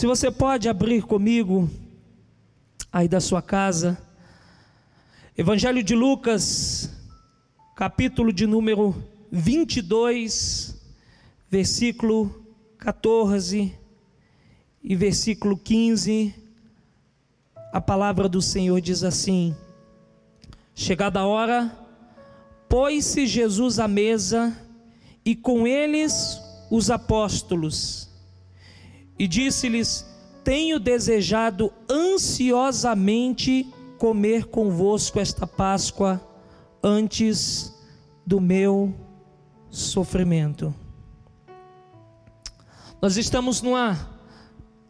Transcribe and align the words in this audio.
Se 0.00 0.06
você 0.06 0.30
pode 0.30 0.66
abrir 0.66 1.02
comigo 1.02 1.68
aí 2.90 3.06
da 3.06 3.20
sua 3.20 3.42
casa, 3.42 4.00
Evangelho 5.36 5.82
de 5.82 5.94
Lucas, 5.94 6.90
capítulo 7.76 8.32
de 8.32 8.46
número 8.46 8.96
22, 9.30 10.74
versículo 11.50 12.34
14 12.78 13.78
e 14.82 14.96
versículo 14.96 15.54
15, 15.58 16.34
a 17.70 17.80
palavra 17.82 18.26
do 18.26 18.40
Senhor 18.40 18.80
diz 18.80 19.04
assim: 19.04 19.54
Chegada 20.74 21.20
a 21.20 21.26
hora, 21.26 21.78
pôs-se 22.70 23.26
Jesus 23.26 23.78
à 23.78 23.86
mesa 23.86 24.56
e 25.22 25.36
com 25.36 25.66
eles 25.66 26.40
os 26.70 26.90
apóstolos, 26.90 28.09
e 29.20 29.28
disse-lhes: 29.28 30.06
Tenho 30.42 30.80
desejado 30.80 31.70
ansiosamente 31.90 33.68
comer 33.98 34.46
convosco 34.46 35.20
esta 35.20 35.46
Páscoa 35.46 36.18
antes 36.82 37.70
do 38.24 38.40
meu 38.40 38.94
sofrimento. 39.68 40.74
Nós 43.02 43.18
estamos 43.18 43.60
numa 43.60 44.08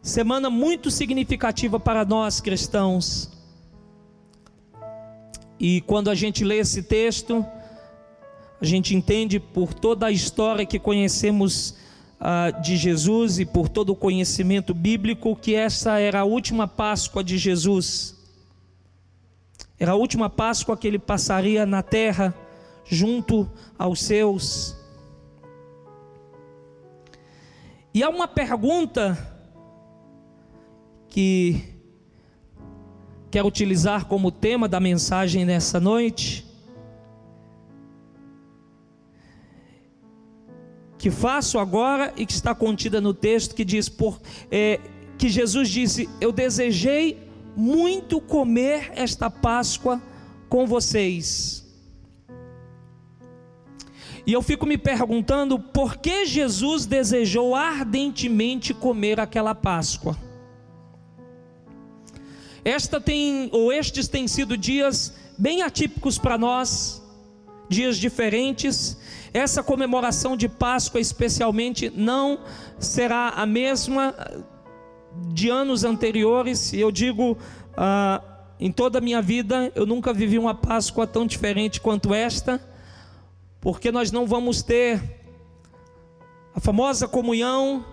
semana 0.01 0.49
muito 0.49 0.89
significativa 0.89 1.77
para 1.77 2.05
nós 2.05 2.39
cristãos. 2.39 3.29
E 5.59 5.81
quando 5.81 6.09
a 6.09 6.15
gente 6.15 6.45
lê 6.45 6.59
esse 6.59 6.83
texto, 6.83 7.45
a 8.61 8.65
gente 8.65 8.95
entende 8.95 9.41
por 9.41 9.73
toda 9.73 10.05
a 10.05 10.11
história 10.11 10.65
que 10.65 10.79
conhecemos 10.79 11.80
uh, 12.21 12.61
de 12.61 12.77
Jesus 12.77 13.39
e 13.39 13.45
por 13.45 13.67
todo 13.67 13.89
o 13.91 13.95
conhecimento 13.95 14.73
bíblico 14.73 15.35
que 15.35 15.55
essa 15.55 15.99
era 15.99 16.19
a 16.19 16.23
última 16.23 16.67
Páscoa 16.67 17.23
de 17.23 17.37
Jesus. 17.37 18.15
Era 19.79 19.93
a 19.93 19.95
última 19.95 20.29
Páscoa 20.29 20.77
que 20.77 20.87
ele 20.87 20.99
passaria 20.99 21.65
na 21.65 21.81
terra 21.81 22.33
junto 22.85 23.49
aos 23.77 24.01
seus. 24.01 24.75
E 27.93 28.03
há 28.03 28.09
uma 28.09 28.27
pergunta 28.27 29.17
que 31.09 31.61
quero 33.29 33.47
utilizar 33.47 34.05
como 34.05 34.31
tema 34.31 34.67
da 34.67 34.79
mensagem 34.79 35.43
nessa 35.45 35.79
noite. 35.79 36.50
Que 41.01 41.09
faço 41.09 41.57
agora 41.57 42.13
e 42.15 42.27
que 42.27 42.31
está 42.31 42.53
contida 42.53 43.01
no 43.01 43.11
texto 43.11 43.55
que 43.55 43.65
diz 43.65 43.89
por, 43.89 44.21
é, 44.51 44.79
que 45.17 45.29
Jesus 45.29 45.67
disse: 45.67 46.07
Eu 46.21 46.31
desejei 46.31 47.17
muito 47.57 48.21
comer 48.21 48.91
esta 48.93 49.27
Páscoa 49.27 49.99
com 50.47 50.67
vocês. 50.67 51.65
E 54.27 54.31
eu 54.31 54.43
fico 54.43 54.67
me 54.67 54.77
perguntando 54.77 55.57
por 55.57 55.97
que 55.97 56.27
Jesus 56.27 56.85
desejou 56.85 57.55
ardentemente 57.55 58.71
comer 58.71 59.19
aquela 59.19 59.55
Páscoa. 59.55 60.15
Esta 62.63 63.01
tem 63.01 63.49
ou 63.51 63.73
estes 63.73 64.07
têm 64.07 64.27
sido 64.27 64.55
dias 64.55 65.15
bem 65.35 65.63
atípicos 65.63 66.19
para 66.19 66.37
nós, 66.37 67.01
dias 67.67 67.97
diferentes. 67.97 68.95
Essa 69.33 69.63
comemoração 69.63 70.35
de 70.35 70.49
Páscoa 70.49 70.99
especialmente 70.99 71.91
não 71.95 72.39
será 72.79 73.29
a 73.29 73.45
mesma 73.45 74.13
de 75.33 75.49
anos 75.49 75.83
anteriores, 75.83 76.73
e 76.73 76.79
eu 76.79 76.91
digo, 76.91 77.37
ah, 77.75 78.21
em 78.59 78.71
toda 78.71 78.99
a 78.99 79.01
minha 79.01 79.21
vida, 79.21 79.71
eu 79.73 79.85
nunca 79.85 80.13
vivi 80.13 80.37
uma 80.37 80.53
Páscoa 80.53 81.07
tão 81.07 81.25
diferente 81.25 81.79
quanto 81.79 82.13
esta, 82.13 82.61
porque 83.59 83.91
nós 83.91 84.11
não 84.11 84.25
vamos 84.25 84.61
ter 84.61 85.01
a 86.53 86.59
famosa 86.59 87.07
comunhão 87.07 87.85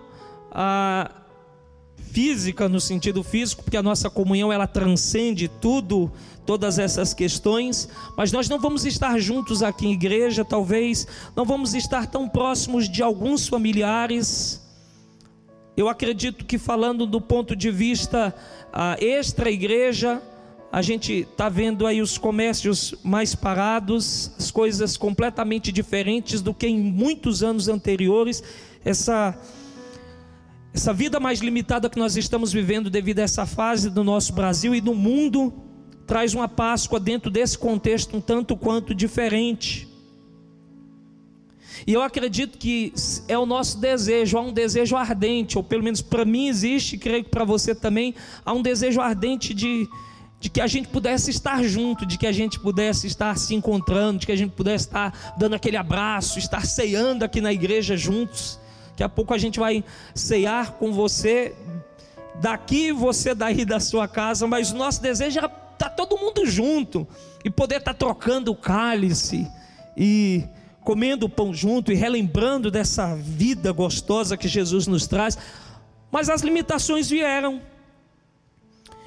a 0.51 1.18
física 2.11 2.67
no 2.67 2.79
sentido 2.79 3.23
físico, 3.23 3.63
porque 3.63 3.77
a 3.77 3.83
nossa 3.83 4.09
comunhão 4.09 4.51
ela 4.51 4.65
transcende 4.65 5.47
tudo, 5.47 6.11
todas 6.45 6.79
essas 6.79 7.13
questões, 7.13 7.87
mas 8.17 8.31
nós 8.31 8.49
não 8.49 8.59
vamos 8.59 8.85
estar 8.85 9.19
juntos 9.19 9.61
aqui 9.61 9.85
em 9.85 9.93
igreja, 9.93 10.43
talvez. 10.43 11.07
Não 11.35 11.45
vamos 11.45 11.73
estar 11.73 12.07
tão 12.07 12.27
próximos 12.27 12.89
de 12.89 13.03
alguns 13.03 13.47
familiares, 13.47 14.61
eu 15.79 15.87
acredito 15.87 16.43
que 16.43 16.57
falando 16.57 17.05
do 17.05 17.21
ponto 17.21 17.55
de 17.55 17.71
vista 17.71 18.35
uh, 18.67 19.01
extra-igreja, 19.01 20.21
a 20.69 20.81
gente 20.81 21.21
está 21.21 21.47
vendo 21.47 21.87
aí 21.87 22.01
os 22.01 22.17
comércios 22.17 22.95
mais 23.01 23.33
parados, 23.33 24.29
as 24.37 24.51
coisas 24.51 24.97
completamente 24.97 25.71
diferentes 25.71 26.41
do 26.41 26.53
que 26.53 26.67
em 26.67 26.77
muitos 26.77 27.43
anos 27.43 27.69
anteriores. 27.69 28.43
Essa, 28.83 29.39
essa 30.73 30.93
vida 30.93 31.19
mais 31.19 31.39
limitada 31.39 31.89
que 31.89 31.97
nós 31.97 32.15
estamos 32.15 32.53
vivendo 32.53 32.89
devido 32.89 33.19
a 33.19 33.23
essa 33.23 33.45
fase 33.45 33.89
do 33.89 34.03
nosso 34.03 34.33
Brasil 34.33 34.75
e 34.75 34.81
do 34.81 34.93
mundo 34.93 35.53
traz 36.05 36.33
uma 36.33 36.47
Páscoa 36.47 36.99
dentro 36.99 37.29
desse 37.29 37.57
contexto 37.57 38.17
um 38.17 38.21
tanto 38.21 38.55
quanto 38.55 38.93
diferente. 38.95 39.87
E 41.85 41.93
eu 41.93 42.01
acredito 42.01 42.57
que 42.57 42.93
é 43.27 43.37
o 43.37 43.45
nosso 43.45 43.79
desejo, 43.79 44.37
há 44.37 44.41
um 44.41 44.51
desejo 44.51 44.95
ardente, 44.95 45.57
ou 45.57 45.63
pelo 45.63 45.83
menos 45.83 46.01
para 46.01 46.25
mim 46.25 46.47
existe, 46.47 46.97
creio 46.97 47.23
que 47.23 47.29
para 47.29 47.45
você 47.45 47.73
também, 47.73 48.13
há 48.45 48.53
um 48.53 48.61
desejo 48.61 48.99
ardente 48.99 49.53
de, 49.53 49.87
de 50.39 50.49
que 50.49 50.61
a 50.61 50.67
gente 50.67 50.87
pudesse 50.87 51.31
estar 51.31 51.63
junto, 51.63 52.05
de 52.05 52.17
que 52.17 52.27
a 52.27 52.31
gente 52.31 52.59
pudesse 52.59 53.07
estar 53.07 53.37
se 53.37 53.55
encontrando, 53.55 54.19
de 54.19 54.25
que 54.25 54.31
a 54.31 54.35
gente 54.35 54.51
pudesse 54.51 54.87
estar 54.87 55.35
dando 55.37 55.55
aquele 55.55 55.77
abraço, 55.77 56.37
estar 56.37 56.65
ceando 56.65 57.23
aqui 57.23 57.39
na 57.39 57.53
igreja 57.53 57.95
juntos. 57.95 58.59
Daqui 58.99 59.03
a 59.05 59.15
pouco 59.15 59.33
a 59.33 59.37
gente 59.37 59.57
vai 59.57 59.81
cear 60.13 60.71
com 60.71 60.91
você, 60.91 61.55
daqui 62.41 62.91
você 62.91 63.33
daí 63.33 63.63
da 63.63 63.79
sua 63.79 64.09
casa, 64.09 64.45
mas 64.45 64.73
o 64.73 64.75
nosso 64.75 65.01
desejo 65.01 65.39
é 65.39 65.45
estar 65.45 65.49
tá 65.77 65.89
todo 65.89 66.17
mundo 66.17 66.45
junto 66.45 67.07
e 67.45 67.49
poder 67.49 67.77
estar 67.77 67.93
tá 67.93 67.97
trocando 67.97 68.51
o 68.51 68.55
cálice 68.57 69.49
e 69.95 70.43
comendo 70.81 71.27
o 71.27 71.29
pão 71.29 71.53
junto 71.53 71.93
e 71.93 71.95
relembrando 71.95 72.69
dessa 72.69 73.15
vida 73.15 73.71
gostosa 73.71 74.35
que 74.35 74.49
Jesus 74.49 74.85
nos 74.85 75.07
traz, 75.07 75.37
mas 76.11 76.29
as 76.29 76.41
limitações 76.41 77.09
vieram. 77.09 77.61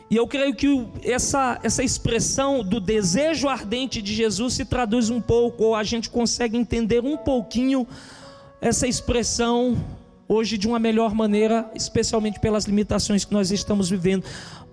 E 0.09 0.17
eu 0.17 0.27
creio 0.27 0.55
que 0.55 0.89
essa, 1.03 1.61
essa 1.63 1.85
expressão 1.85 2.65
do 2.65 2.81
desejo 2.81 3.47
ardente 3.47 4.01
de 4.01 4.15
Jesus 4.15 4.55
se 4.55 4.65
traduz 4.65 5.11
um 5.11 5.21
pouco, 5.21 5.65
ou 5.65 5.75
a 5.75 5.85
gente 5.85 6.09
consegue 6.09 6.57
entender 6.57 7.05
um 7.05 7.19
pouquinho 7.19 7.87
essa 8.63 8.87
expressão 8.87 9.77
hoje 10.29 10.57
de 10.57 10.69
uma 10.69 10.79
melhor 10.79 11.13
maneira, 11.13 11.69
especialmente 11.75 12.39
pelas 12.39 12.65
limitações 12.65 13.25
que 13.25 13.33
nós 13.33 13.51
estamos 13.51 13.91
vivendo. 13.91 14.25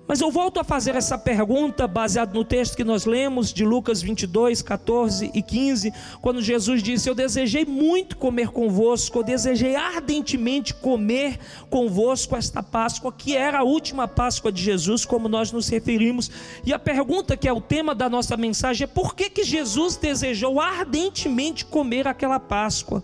Mas 0.08 0.22
eu 0.22 0.32
volto 0.32 0.60
a 0.60 0.64
fazer 0.64 0.96
essa 0.96 1.18
pergunta 1.18 1.88
baseado 1.88 2.34
no 2.34 2.44
texto 2.44 2.78
que 2.78 2.84
nós 2.84 3.06
lemos 3.06 3.52
de 3.52 3.66
Lucas 3.66 4.02
22, 4.02 4.62
14 4.62 5.32
e 5.34 5.42
15, 5.42 5.92
quando 6.22 6.42
Jesus 6.42 6.82
disse: 6.84 7.10
Eu 7.10 7.16
desejei 7.16 7.66
muito 7.66 8.16
comer 8.18 8.50
convosco, 8.50 9.20
eu 9.20 9.24
desejei 9.24 9.76
ardentemente 9.76 10.74
comer 10.74 11.40
convosco 11.70 12.36
esta 12.36 12.62
Páscoa, 12.62 13.12
que 13.12 13.36
era 13.36 13.60
a 13.60 13.64
última 13.64 14.08
Páscoa 14.08 14.52
de 14.52 14.64
Jesus, 14.64 15.04
como 15.04 15.28
nós 15.28 15.52
nos 15.52 15.68
referimos. 15.68 16.30
E 16.64 16.74
a 16.74 16.80
pergunta 16.80 17.38
que 17.38 17.48
é 17.48 17.54
o 17.54 17.62
tema 17.62 17.94
da 17.94 18.10
nossa 18.10 18.38
mensagem 18.38 18.86
é: 18.86 18.88
por 18.88 19.16
que, 19.16 19.30
que 19.30 19.44
Jesus 19.44 19.96
desejou 19.96 20.60
ardentemente 20.60 21.66
comer 21.66 22.08
aquela 22.08 22.40
Páscoa? 22.40 23.04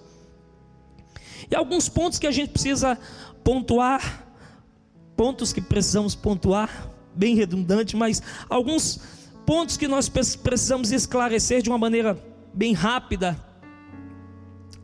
E 1.49 1.55
alguns 1.55 1.89
pontos 1.89 2.19
que 2.19 2.27
a 2.27 2.31
gente 2.31 2.49
precisa 2.49 2.97
pontuar, 3.43 4.25
pontos 5.15 5.53
que 5.53 5.61
precisamos 5.61 6.15
pontuar 6.15 6.89
bem 7.13 7.35
redundante, 7.35 7.95
mas 7.95 8.21
alguns 8.49 8.99
pontos 9.45 9.77
que 9.77 9.87
nós 9.87 10.09
precisamos 10.09 10.91
esclarecer 10.91 11.61
de 11.61 11.69
uma 11.69 11.77
maneira 11.77 12.17
bem 12.53 12.73
rápida. 12.73 13.39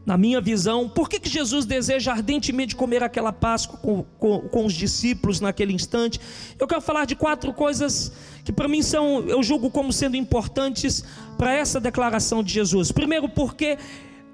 Na 0.04 0.18
minha 0.18 0.42
visão, 0.42 0.90
por 0.90 1.08
que, 1.08 1.20
que 1.20 1.30
Jesus 1.30 1.64
deseja 1.64 2.12
ardentemente 2.12 2.76
comer 2.76 3.04
aquela 3.04 3.32
Páscoa 3.32 3.78
com, 3.78 4.04
com, 4.18 4.40
com 4.42 4.66
os 4.66 4.74
discípulos 4.74 5.40
naquele 5.40 5.74
instante? 5.74 6.20
Eu 6.58 6.68
quero 6.68 6.82
falar 6.82 7.06
de 7.06 7.16
quatro 7.16 7.54
coisas 7.54 8.12
que 8.44 8.52
para 8.52 8.68
mim 8.68 8.82
são, 8.82 9.22
eu 9.28 9.44
julgo 9.44 9.70
como 9.70 9.94
sendo 9.94 10.18
importantes 10.18 11.04
para 11.38 11.54
essa 11.54 11.80
declaração 11.80 12.44
de 12.44 12.52
Jesus. 12.52 12.92
Primeiro, 12.92 13.30
porque 13.30 13.78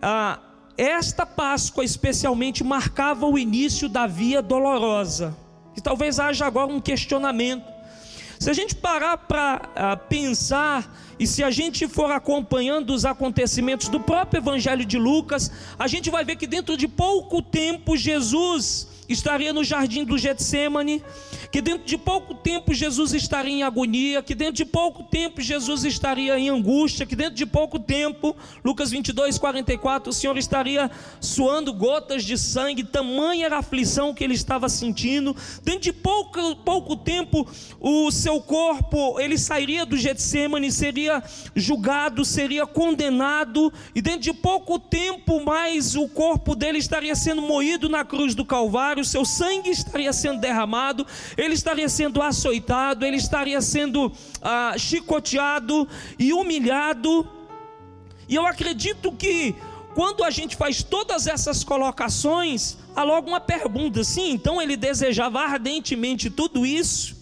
ah, 0.02 0.40
esta 0.78 1.26
Páscoa 1.26 1.84
especialmente 1.84 2.64
marcava 2.64 3.26
o 3.26 3.38
início 3.38 3.90
da 3.90 4.06
via 4.06 4.42
dolorosa. 4.42 5.36
E 5.76 5.82
talvez 5.82 6.20
haja 6.20 6.46
agora 6.46 6.72
um 6.72 6.80
questionamento. 6.80 7.66
Se 8.40 8.52
a 8.52 8.54
gente 8.54 8.76
parar 8.76 9.18
para 9.18 9.70
ah, 9.76 9.98
pensar 9.98 10.96
e 11.20 11.26
se 11.26 11.44
a 11.44 11.50
gente 11.50 11.88
for 11.88 12.12
acompanhando 12.12 12.92
os 12.92 13.04
acontecimentos 13.04 13.88
do 13.88 14.00
próprio 14.00 14.40
Evangelho 14.40 14.86
de 14.86 15.00
Lucas, 15.00 15.52
a 15.80 15.88
gente 15.88 16.12
vai 16.12 16.24
ver 16.24 16.36
que 16.36 16.46
dentro 16.46 16.78
de 16.78 16.88
pouco 16.88 17.42
tempo 17.42 17.98
Jesus 17.98 18.88
estaria 19.10 19.52
no 19.52 19.64
jardim 19.64 20.04
do 20.04 20.18
Getsemane, 20.18 21.04
que 21.52 21.62
dentro 21.62 21.86
de 21.86 21.98
pouco 21.98 22.34
tempo 22.36 22.74
Jesus 22.74 23.14
estaria 23.14 23.54
em 23.54 23.64
agonia, 23.64 24.22
que 24.22 24.36
dentro 24.36 24.56
de 24.56 24.66
pouco 24.66 25.04
tempo 25.04 25.42
Jesus 25.42 25.84
estaria 25.84 26.38
em 26.38 26.50
angústia, 26.50 27.06
que 27.06 27.16
dentro 27.16 27.36
de 27.36 27.46
pouco 27.46 27.80
tempo, 27.80 28.36
Lucas 28.64 28.92
22, 28.92 29.38
44, 29.38 30.10
o 30.10 30.14
Senhor 30.14 30.38
estaria 30.38 30.90
suando 31.20 31.74
gotas 31.74 32.24
de 32.24 32.38
sangue, 32.38 32.84
tamanha 32.84 33.46
era 33.46 33.56
a 33.58 33.60
aflição 33.60 34.14
que 34.14 34.24
ele 34.24 34.34
estava 34.34 34.68
sentindo. 34.70 35.36
Dentro 35.64 35.82
de 35.82 35.94
pouco, 35.94 36.56
pouco 36.58 36.96
tempo, 36.96 37.48
o 37.80 38.12
seu 38.12 38.42
corpo, 38.42 39.20
ele 39.20 39.38
sairia 39.38 39.86
do 39.86 39.98
Getsemane, 39.98 40.72
seria 40.72 41.24
julgado, 41.56 42.26
seria 42.26 42.66
condenado, 42.66 43.72
e 43.96 44.02
dentro 44.02 44.22
de 44.22 44.34
pouco 44.34 44.80
tempo 44.80 45.44
mais 45.44 45.96
o 45.96 46.08
corpo 46.08 46.56
dele 46.56 46.78
estaria 46.78 47.16
sendo 47.16 47.42
moído 47.42 47.88
na 47.90 48.04
cruz 48.04 48.36
do 48.36 48.46
Calvário, 48.46 49.04
seu 49.06 49.26
sangue 49.26 49.70
estaria 49.70 50.12
sendo 50.12 50.40
derramado, 50.40 51.06
ele 51.38 51.54
estaria 51.54 51.88
sendo 51.88 52.22
açoitado, 52.22 53.06
ele 53.06 53.18
estaria 53.18 53.62
sendo 53.62 54.12
ah, 54.42 54.74
chicoteado 54.78 55.88
e 56.18 56.34
humilhado. 56.34 57.30
E 58.28 58.36
eu 58.36 58.46
acredito 58.46 59.12
que 59.12 59.56
quando 59.94 60.24
a 60.24 60.30
gente 60.30 60.56
faz 60.56 60.84
todas 60.84 61.28
essas 61.28 61.64
colocações, 61.64 62.78
há 62.96 63.04
logo 63.04 63.28
uma 63.28 63.40
pergunta: 63.40 64.04
sim, 64.04 64.32
então 64.32 64.62
ele 64.62 64.76
desejava 64.76 65.42
ardentemente 65.42 66.30
tudo 66.30 66.66
isso? 66.66 67.16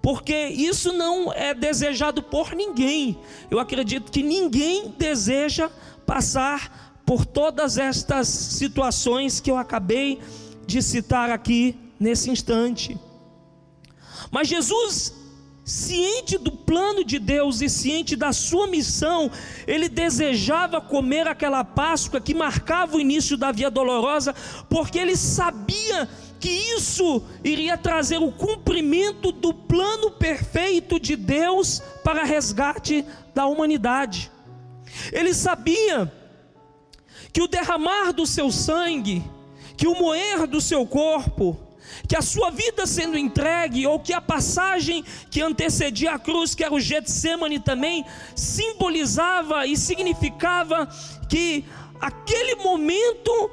Porque 0.00 0.48
isso 0.48 0.92
não 0.92 1.32
é 1.32 1.54
desejado 1.54 2.22
por 2.22 2.54
ninguém. 2.54 3.18
Eu 3.50 3.60
acredito 3.60 4.10
que 4.10 4.22
ninguém 4.22 4.92
deseja 4.98 5.70
passar 6.04 7.00
por 7.06 7.24
todas 7.24 7.78
estas 7.78 8.26
situações 8.28 9.38
que 9.38 9.50
eu 9.50 9.56
acabei 9.56 10.18
de 10.66 10.82
citar 10.82 11.30
aqui 11.30 11.76
nesse 12.00 12.30
instante. 12.30 12.98
Mas 14.30 14.48
Jesus, 14.48 15.12
ciente 15.64 16.38
do 16.38 16.50
plano 16.50 17.04
de 17.04 17.18
Deus 17.18 17.60
e 17.60 17.68
ciente 17.68 18.16
da 18.16 18.32
sua 18.32 18.66
missão, 18.66 19.30
ele 19.66 19.88
desejava 19.88 20.80
comer 20.80 21.28
aquela 21.28 21.64
Páscoa 21.64 22.20
que 22.20 22.34
marcava 22.34 22.96
o 22.96 23.00
início 23.00 23.36
da 23.36 23.52
via 23.52 23.70
dolorosa, 23.70 24.34
porque 24.68 24.98
ele 24.98 25.16
sabia 25.16 26.08
que 26.40 26.50
isso 26.50 27.22
iria 27.44 27.78
trazer 27.78 28.18
o 28.18 28.32
cumprimento 28.32 29.30
do 29.30 29.54
plano 29.54 30.10
perfeito 30.10 30.98
de 30.98 31.14
Deus 31.14 31.80
para 32.02 32.24
resgate 32.24 33.04
da 33.32 33.46
humanidade. 33.46 34.30
Ele 35.12 35.32
sabia 35.32 36.12
que 37.32 37.40
o 37.40 37.46
derramar 37.46 38.12
do 38.12 38.26
seu 38.26 38.50
sangue, 38.50 39.24
que 39.76 39.86
o 39.86 39.98
moer 39.98 40.46
do 40.46 40.60
seu 40.60 40.84
corpo, 40.84 41.56
que 42.08 42.16
a 42.16 42.22
sua 42.22 42.50
vida 42.50 42.86
sendo 42.86 43.18
entregue, 43.18 43.86
ou 43.86 43.98
que 43.98 44.12
a 44.12 44.20
passagem 44.20 45.04
que 45.30 45.40
antecedia 45.40 46.12
a 46.12 46.18
cruz, 46.18 46.54
que 46.54 46.64
era 46.64 46.74
o 46.74 46.80
Getsemane 46.80 47.58
também, 47.58 48.04
simbolizava 48.34 49.66
e 49.66 49.76
significava 49.76 50.88
que 51.28 51.64
aquele 52.00 52.56
momento 52.56 53.50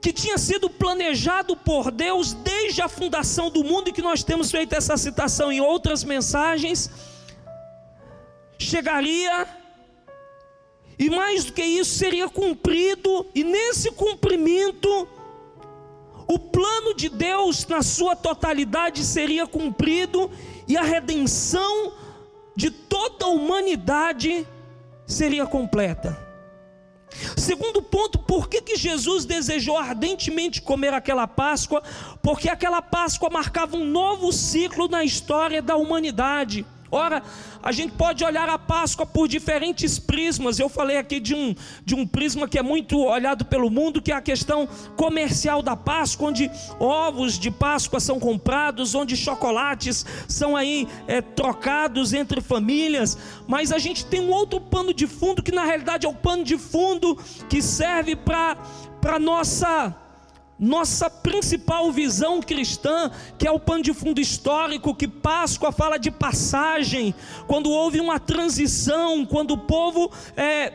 que 0.00 0.12
tinha 0.12 0.38
sido 0.38 0.70
planejado 0.70 1.54
por 1.54 1.90
Deus 1.90 2.32
desde 2.32 2.80
a 2.80 2.88
fundação 2.88 3.50
do 3.50 3.62
mundo, 3.62 3.88
e 3.88 3.92
que 3.92 4.00
nós 4.00 4.24
temos 4.24 4.50
feito 4.50 4.74
essa 4.74 4.96
citação 4.96 5.52
em 5.52 5.60
outras 5.60 6.02
mensagens, 6.02 6.90
chegaria, 8.58 9.46
e 10.98 11.10
mais 11.10 11.44
do 11.44 11.52
que 11.52 11.62
isso, 11.62 11.98
seria 11.98 12.28
cumprido, 12.28 13.26
e 13.34 13.44
nesse 13.44 13.90
cumprimento, 13.90 15.08
o 16.30 16.38
plano 16.38 16.94
de 16.94 17.08
Deus 17.08 17.66
na 17.66 17.82
sua 17.82 18.14
totalidade 18.14 19.04
seria 19.04 19.48
cumprido 19.48 20.30
e 20.68 20.76
a 20.76 20.82
redenção 20.82 21.92
de 22.54 22.70
toda 22.70 23.24
a 23.24 23.28
humanidade 23.28 24.46
seria 25.04 25.44
completa. 25.44 26.16
Segundo 27.36 27.82
ponto, 27.82 28.16
por 28.16 28.48
que, 28.48 28.62
que 28.62 28.76
Jesus 28.76 29.24
desejou 29.24 29.76
ardentemente 29.76 30.62
comer 30.62 30.94
aquela 30.94 31.26
Páscoa? 31.26 31.82
Porque 32.22 32.48
aquela 32.48 32.80
Páscoa 32.80 33.28
marcava 33.28 33.76
um 33.76 33.84
novo 33.84 34.32
ciclo 34.32 34.86
na 34.86 35.02
história 35.02 35.60
da 35.60 35.74
humanidade. 35.74 36.64
Ora, 36.90 37.22
a 37.62 37.70
gente 37.70 37.92
pode 37.92 38.24
olhar 38.24 38.48
a 38.48 38.58
Páscoa 38.58 39.06
por 39.06 39.28
diferentes 39.28 39.98
prismas. 39.98 40.58
Eu 40.58 40.68
falei 40.68 40.96
aqui 40.96 41.20
de 41.20 41.34
um, 41.34 41.54
de 41.84 41.94
um 41.94 42.04
prisma 42.06 42.48
que 42.48 42.58
é 42.58 42.62
muito 42.62 42.98
olhado 42.98 43.44
pelo 43.44 43.70
mundo, 43.70 44.02
que 44.02 44.10
é 44.10 44.14
a 44.14 44.20
questão 44.20 44.68
comercial 44.96 45.62
da 45.62 45.76
Páscoa, 45.76 46.30
onde 46.30 46.50
ovos 46.80 47.38
de 47.38 47.50
Páscoa 47.50 48.00
são 48.00 48.18
comprados, 48.18 48.94
onde 48.94 49.16
chocolates 49.16 50.04
são 50.26 50.56
aí 50.56 50.88
é, 51.06 51.20
trocados 51.20 52.12
entre 52.12 52.40
famílias. 52.40 53.16
Mas 53.46 53.70
a 53.70 53.78
gente 53.78 54.04
tem 54.04 54.20
um 54.20 54.30
outro 54.30 54.60
pano 54.60 54.92
de 54.92 55.06
fundo, 55.06 55.42
que 55.42 55.52
na 55.52 55.64
realidade 55.64 56.06
é 56.06 56.08
o 56.08 56.14
pano 56.14 56.42
de 56.42 56.58
fundo 56.58 57.16
que 57.48 57.62
serve 57.62 58.16
para 58.16 58.56
a 59.04 59.18
nossa 59.18 59.94
nossa 60.60 61.08
principal 61.08 61.90
visão 61.90 62.42
cristã, 62.42 63.10
que 63.38 63.48
é 63.48 63.50
o 63.50 63.58
pano 63.58 63.82
de 63.82 63.94
fundo 63.94 64.20
histórico, 64.20 64.94
que 64.94 65.08
Páscoa 65.08 65.72
fala 65.72 65.98
de 65.98 66.10
passagem, 66.10 67.14
quando 67.46 67.70
houve 67.70 67.98
uma 67.98 68.20
transição, 68.20 69.24
quando 69.24 69.52
o 69.52 69.58
povo 69.58 70.12
é, 70.36 70.74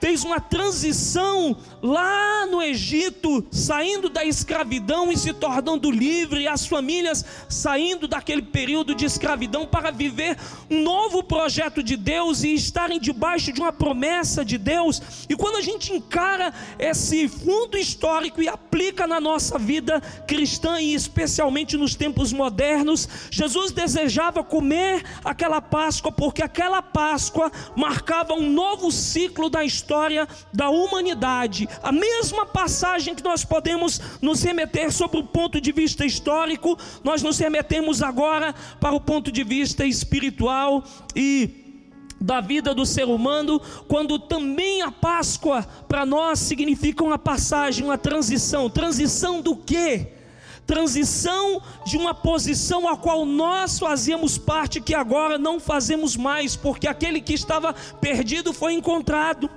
fez 0.00 0.24
uma 0.24 0.40
transição 0.40 1.56
lá 1.82 2.46
no 2.46 2.62
Egito, 2.62 3.44
saindo 3.50 4.08
da 4.08 4.24
escravidão 4.24 5.10
e 5.10 5.16
se 5.16 5.32
tornando 5.32 5.90
livre, 5.90 6.42
e 6.42 6.48
as 6.48 6.66
famílias 6.66 7.24
saindo 7.48 8.06
daquele 8.06 8.42
período 8.42 8.94
de 8.94 9.04
escravidão 9.04 9.66
para 9.66 9.90
viver 9.90 10.36
um 10.70 10.82
novo 10.82 11.22
projeto 11.22 11.82
de 11.82 11.96
Deus 11.96 12.42
e 12.42 12.54
estarem 12.54 13.00
debaixo 13.00 13.52
de 13.52 13.60
uma 13.60 13.72
promessa 13.72 14.44
de 14.44 14.56
Deus. 14.56 15.02
E 15.28 15.36
quando 15.36 15.56
a 15.56 15.62
gente 15.62 15.92
encara 15.92 16.52
esse 16.78 17.28
fundo 17.28 17.76
histórico 17.76 18.42
e 18.42 18.48
aplica 18.48 19.06
na 19.06 19.20
nossa 19.20 19.58
vida 19.58 20.00
cristã 20.26 20.80
e 20.80 20.94
especialmente 20.94 21.76
nos 21.76 21.94
tempos 21.94 22.32
modernos, 22.32 23.08
Jesus 23.30 23.72
desejava 23.72 24.44
comer 24.44 25.04
aquela 25.24 25.60
Páscoa 25.60 26.12
porque 26.12 26.42
aquela 26.42 26.82
Páscoa 26.82 27.50
marcava 27.76 28.34
um 28.34 28.50
novo 28.50 28.90
ciclo 28.92 29.50
da 29.50 29.64
história 29.64 29.87
história 29.88 30.28
da 30.52 30.68
humanidade. 30.68 31.66
A 31.82 31.90
mesma 31.90 32.44
passagem 32.44 33.14
que 33.14 33.24
nós 33.24 33.42
podemos 33.42 33.98
nos 34.20 34.42
remeter 34.42 34.92
sobre 34.92 35.18
o 35.18 35.24
ponto 35.24 35.58
de 35.58 35.72
vista 35.72 36.04
histórico, 36.04 36.78
nós 37.02 37.22
nos 37.22 37.38
remetemos 37.38 38.02
agora 38.02 38.54
para 38.78 38.94
o 38.94 39.00
ponto 39.00 39.32
de 39.32 39.42
vista 39.42 39.86
espiritual 39.86 40.84
e 41.16 41.64
da 42.20 42.42
vida 42.42 42.74
do 42.74 42.84
ser 42.84 43.04
humano, 43.04 43.62
quando 43.86 44.18
também 44.18 44.82
a 44.82 44.90
Páscoa 44.90 45.66
para 45.88 46.04
nós 46.04 46.38
significa 46.38 47.02
uma 47.02 47.18
passagem, 47.18 47.84
uma 47.86 47.96
transição. 47.96 48.68
Transição 48.68 49.40
do 49.40 49.56
quê? 49.56 50.08
Transição 50.66 51.62
de 51.86 51.96
uma 51.96 52.12
posição 52.12 52.86
a 52.86 52.94
qual 52.94 53.24
nós 53.24 53.78
fazíamos 53.78 54.36
parte, 54.36 54.82
que 54.82 54.94
agora 54.94 55.38
não 55.38 55.58
fazemos 55.58 56.14
mais, 56.14 56.56
porque 56.56 56.86
aquele 56.86 57.22
que 57.22 57.32
estava 57.32 57.72
perdido 57.72 58.52
foi 58.52 58.74
encontrado. 58.74 59.48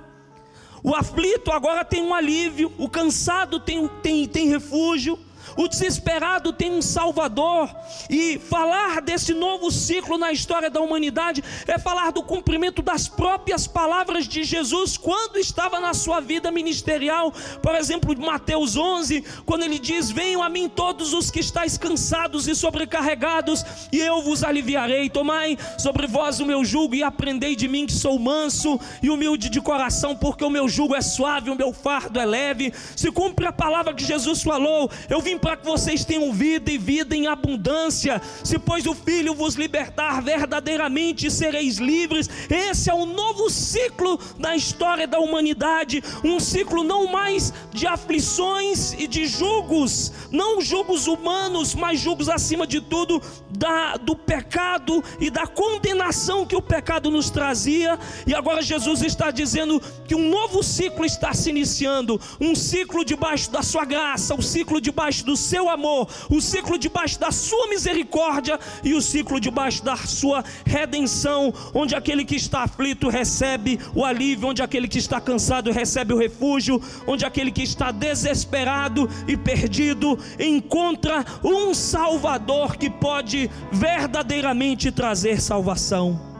O 0.82 0.94
aflito 0.94 1.52
agora 1.52 1.84
tem 1.84 2.02
um 2.02 2.12
alívio, 2.12 2.72
o 2.76 2.88
cansado 2.88 3.60
tem, 3.60 3.86
tem, 4.02 4.26
tem 4.26 4.48
refúgio, 4.48 5.18
o 5.56 5.68
desesperado 5.68 6.52
tem 6.52 6.70
um 6.72 6.82
Salvador, 6.82 7.68
e 8.08 8.38
falar 8.38 9.00
desse 9.00 9.34
novo 9.34 9.70
ciclo 9.70 10.18
na 10.18 10.32
história 10.32 10.70
da 10.70 10.80
humanidade 10.80 11.42
é 11.66 11.78
falar 11.78 12.12
do 12.12 12.22
cumprimento 12.22 12.82
das 12.82 13.08
próprias 13.08 13.66
palavras 13.66 14.26
de 14.26 14.44
Jesus 14.44 14.96
quando 14.96 15.38
estava 15.38 15.80
na 15.80 15.94
sua 15.94 16.20
vida 16.20 16.50
ministerial. 16.50 17.32
Por 17.62 17.74
exemplo, 17.74 18.14
Mateus 18.18 18.76
11, 18.76 19.24
quando 19.44 19.64
ele 19.64 19.78
diz: 19.78 20.10
Venham 20.10 20.42
a 20.42 20.48
mim 20.48 20.68
todos 20.68 21.12
os 21.12 21.30
que 21.30 21.40
estáis 21.40 21.76
cansados 21.76 22.48
e 22.48 22.54
sobrecarregados, 22.54 23.64
e 23.92 23.98
eu 23.98 24.22
vos 24.22 24.42
aliviarei. 24.44 25.10
Tomai 25.10 25.58
sobre 25.78 26.06
vós 26.06 26.40
o 26.40 26.46
meu 26.46 26.64
jugo 26.64 26.94
e 26.94 27.02
aprendei 27.02 27.54
de 27.56 27.68
mim 27.68 27.86
que 27.86 27.92
sou 27.92 28.18
manso 28.18 28.80
e 29.02 29.10
humilde 29.10 29.48
de 29.48 29.60
coração, 29.60 30.16
porque 30.16 30.44
o 30.44 30.50
meu 30.50 30.68
jugo 30.68 30.94
é 30.94 31.00
suave, 31.00 31.50
o 31.50 31.56
meu 31.56 31.72
fardo 31.72 32.18
é 32.18 32.24
leve. 32.24 32.72
Se 32.96 33.10
cumpre 33.10 33.46
a 33.46 33.52
palavra 33.52 33.94
que 33.94 34.04
Jesus 34.04 34.42
falou, 34.42 34.90
eu 35.08 35.20
vim 35.20 35.38
para 35.42 35.56
que 35.56 35.66
vocês 35.66 36.04
tenham 36.04 36.32
vida 36.32 36.70
e 36.70 36.78
vida 36.78 37.16
em 37.16 37.26
abundância. 37.26 38.22
Se, 38.44 38.60
pois, 38.60 38.86
o 38.86 38.94
Filho 38.94 39.34
vos 39.34 39.56
libertar, 39.56 40.22
verdadeiramente 40.22 41.28
sereis 41.30 41.78
livres. 41.78 42.30
Esse 42.48 42.88
é 42.88 42.94
o 42.94 43.04
novo 43.04 43.50
ciclo 43.50 44.18
da 44.38 44.54
história 44.54 45.06
da 45.06 45.18
humanidade. 45.18 46.02
Um 46.22 46.38
ciclo 46.38 46.84
não 46.84 47.08
mais 47.08 47.52
de 47.72 47.88
aflições 47.88 48.92
e 48.92 49.08
de 49.08 49.26
julgos, 49.26 50.12
não 50.30 50.60
julgos 50.60 51.08
humanos, 51.08 51.74
mas 51.74 51.98
julgos 51.98 52.28
acima 52.28 52.64
de 52.64 52.80
tudo 52.80 53.20
da, 53.50 53.96
do 53.96 54.14
pecado 54.14 55.02
e 55.18 55.28
da 55.28 55.46
condenação 55.46 56.46
que 56.46 56.54
o 56.54 56.62
pecado 56.62 57.10
nos 57.10 57.30
trazia. 57.30 57.98
E 58.26 58.32
agora 58.32 58.62
Jesus 58.62 59.02
está 59.02 59.32
dizendo 59.32 59.82
que 60.06 60.14
um 60.14 60.28
novo 60.30 60.62
ciclo 60.62 61.04
está 61.04 61.34
se 61.34 61.50
iniciando 61.50 62.20
um 62.40 62.54
ciclo 62.54 63.04
debaixo 63.04 63.50
da 63.50 63.62
sua 63.62 63.84
graça, 63.84 64.36
um 64.36 64.42
ciclo 64.42 64.80
debaixo 64.80 65.24
do 65.24 65.31
do 65.32 65.36
seu 65.36 65.70
amor, 65.70 66.08
o 66.28 66.42
ciclo 66.42 66.76
debaixo 66.76 67.18
da 67.18 67.30
sua 67.30 67.66
misericórdia 67.68 68.60
e 68.84 68.92
o 68.92 69.00
ciclo 69.00 69.40
debaixo 69.40 69.82
da 69.82 69.96
sua 69.96 70.44
redenção, 70.66 71.54
onde 71.72 71.94
aquele 71.94 72.22
que 72.22 72.36
está 72.36 72.64
aflito 72.64 73.08
recebe 73.08 73.80
o 73.94 74.04
alívio, 74.04 74.48
onde 74.48 74.62
aquele 74.62 74.86
que 74.86 74.98
está 74.98 75.22
cansado 75.22 75.72
recebe 75.72 76.12
o 76.12 76.18
refúgio, 76.18 76.82
onde 77.06 77.24
aquele 77.24 77.50
que 77.50 77.62
está 77.62 77.90
desesperado 77.90 79.08
e 79.26 79.34
perdido 79.34 80.18
encontra 80.38 81.24
um 81.42 81.72
Salvador 81.72 82.76
que 82.76 82.90
pode 82.90 83.50
verdadeiramente 83.72 84.92
trazer 84.92 85.40
salvação. 85.40 86.31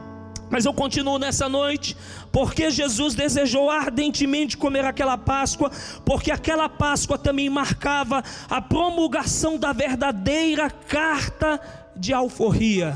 Mas 0.53 0.65
eu 0.65 0.73
continuo 0.73 1.17
nessa 1.17 1.49
noite, 1.49 1.97
porque 2.31 2.69
Jesus 2.69 3.15
desejou 3.15 3.71
ardentemente 3.71 4.55
comer 4.55 4.85
aquela 4.85 5.17
Páscoa, 5.17 5.71
porque 6.05 6.29
aquela 6.29 6.69
Páscoa 6.69 7.17
também 7.17 7.49
marcava 7.49 8.23
a 8.47 8.61
promulgação 8.61 9.57
da 9.57 9.73
verdadeira 9.73 10.69
carta 10.69 11.59
de 11.95 12.13
alforria. 12.13 12.95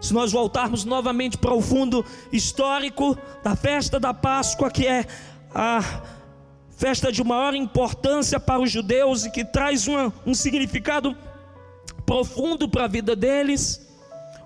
Se 0.00 0.14
nós 0.14 0.32
voltarmos 0.32 0.86
novamente 0.86 1.36
para 1.36 1.52
o 1.52 1.60
fundo 1.60 2.02
histórico 2.32 3.18
da 3.42 3.54
festa 3.54 4.00
da 4.00 4.14
Páscoa, 4.14 4.70
que 4.70 4.86
é 4.86 5.04
a 5.54 5.82
festa 6.70 7.12
de 7.12 7.22
maior 7.22 7.54
importância 7.54 8.40
para 8.40 8.62
os 8.62 8.70
judeus 8.70 9.26
e 9.26 9.30
que 9.30 9.44
traz 9.44 9.86
uma, 9.86 10.10
um 10.24 10.32
significado 10.32 11.14
profundo 12.06 12.66
para 12.66 12.84
a 12.84 12.88
vida 12.88 13.14
deles. 13.14 13.91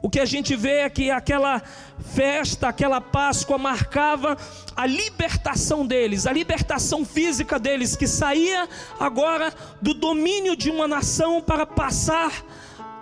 O 0.07 0.09
que 0.09 0.21
a 0.21 0.25
gente 0.25 0.55
vê 0.55 0.83
é 0.83 0.89
que 0.89 1.11
aquela 1.11 1.61
festa, 2.15 2.69
aquela 2.69 3.01
Páscoa 3.01 3.59
marcava 3.59 4.37
a 4.77 4.87
libertação 4.87 5.85
deles, 5.85 6.29
a 6.29 6.33
libertação 6.33 7.05
física 7.05 7.59
deles, 7.59 7.97
que 7.97 8.07
saía 8.07 8.69
agora 9.01 9.53
do 9.83 9.93
domínio 9.93 10.55
de 10.55 10.71
uma 10.71 10.87
nação 10.87 11.43
para 11.43 11.67
passar 11.67 12.31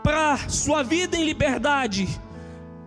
para 0.02 0.48
sua 0.48 0.82
vida 0.82 1.14
em 1.14 1.26
liberdade, 1.26 2.08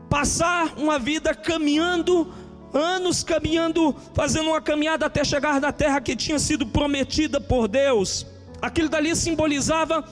passar 0.10 0.74
uma 0.78 0.98
vida 0.98 1.36
caminhando, 1.36 2.34
anos 2.74 3.24
caminhando, 3.24 3.96
fazendo 4.16 4.50
uma 4.50 4.62
caminhada 4.62 5.06
até 5.06 5.24
chegar 5.24 5.62
na 5.62 5.72
terra 5.72 6.02
que 6.02 6.16
tinha 6.16 6.40
sido 6.40 6.66
prometida 6.66 7.40
por 7.40 7.68
Deus. 7.68 8.26
Aquilo 8.60 8.90
dali 8.90 9.16
simbolizava 9.16 10.04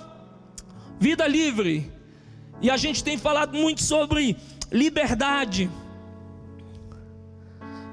vida 1.00 1.26
livre 1.28 1.95
e 2.62 2.70
a 2.70 2.78
gente 2.78 3.04
tem 3.04 3.18
falado 3.18 3.58
muito 3.58 3.84
sobre 3.84 4.38
liberdade. 4.72 5.70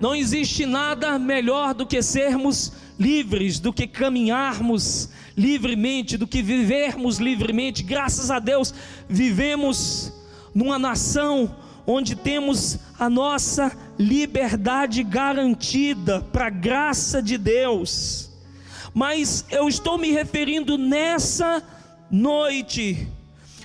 Não 0.01 0.15
existe 0.15 0.67
nada 0.67 1.19
melhor 1.19 1.75
do 1.75 1.87
que 1.87 2.03
sermos 2.03 2.73
livres, 2.99 3.61
do 3.61 3.73
que 3.73 3.87
caminharmos 3.87 5.09
livremente, 5.37 6.17
do 6.17 6.27
que 6.27 6.43
vivermos 6.43 7.19
livremente. 7.19 7.83
Graças 7.83 8.31
a 8.31 8.39
Deus, 8.39 8.75
vivemos 9.09 10.13
numa 10.55 10.79
nação 10.79 11.55
onde 11.87 12.15
temos 12.15 12.79
a 12.99 13.09
nossa 13.09 13.73
liberdade 13.99 15.03
garantida, 15.03 16.21
para 16.33 16.47
a 16.47 16.51
graça 16.51 17.23
de 17.23 17.37
Deus. 17.39 18.31
Mas 18.95 19.45
eu 19.51 19.69
estou 19.69 19.99
me 19.99 20.11
referindo 20.11 20.77
nessa 20.77 21.63
noite 22.11 23.09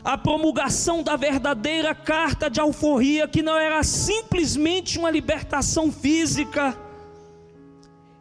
a 0.08 0.18
promulgação 0.18 1.04
da 1.04 1.18
verdadeira 1.18 1.94
carta 1.94 2.50
de 2.50 2.62
alforria, 2.62 3.28
que 3.28 3.42
não 3.42 3.58
era 3.58 3.84
simplesmente 3.84 4.98
uma 4.98 5.12
libertação 5.12 5.92
física. 5.92 6.78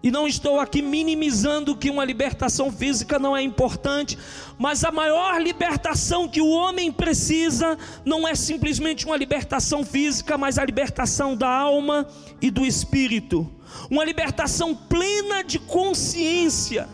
E 0.02 0.11
não 0.11 0.26
estou 0.26 0.59
aqui 0.59 0.83
minimizando 0.83 1.76
que 1.76 1.88
uma 1.88 2.05
libertação 2.05 2.73
física 2.73 3.21
não 3.21 3.37
é 3.37 3.43
importante, 3.43 4.19
mas 4.59 4.83
a 4.83 4.90
maior 4.90 5.40
libertação 5.40 6.28
que 6.28 6.40
o 6.40 6.49
homem 6.49 6.90
precisa 6.90 7.78
não 8.05 8.26
é 8.26 8.35
simplesmente 8.35 9.07
uma 9.07 9.16
libertação 9.16 9.85
física, 9.85 10.37
mas 10.37 10.59
a 10.59 10.64
libertação 10.64 11.37
da 11.37 11.49
alma 11.49 12.05
e 12.43 12.50
do 12.50 12.66
espírito. 12.66 13.49
Uma 13.88 14.05
libertação 14.05 14.75
plena 14.75 15.45
de 15.45 15.61
consciência, 15.61 16.88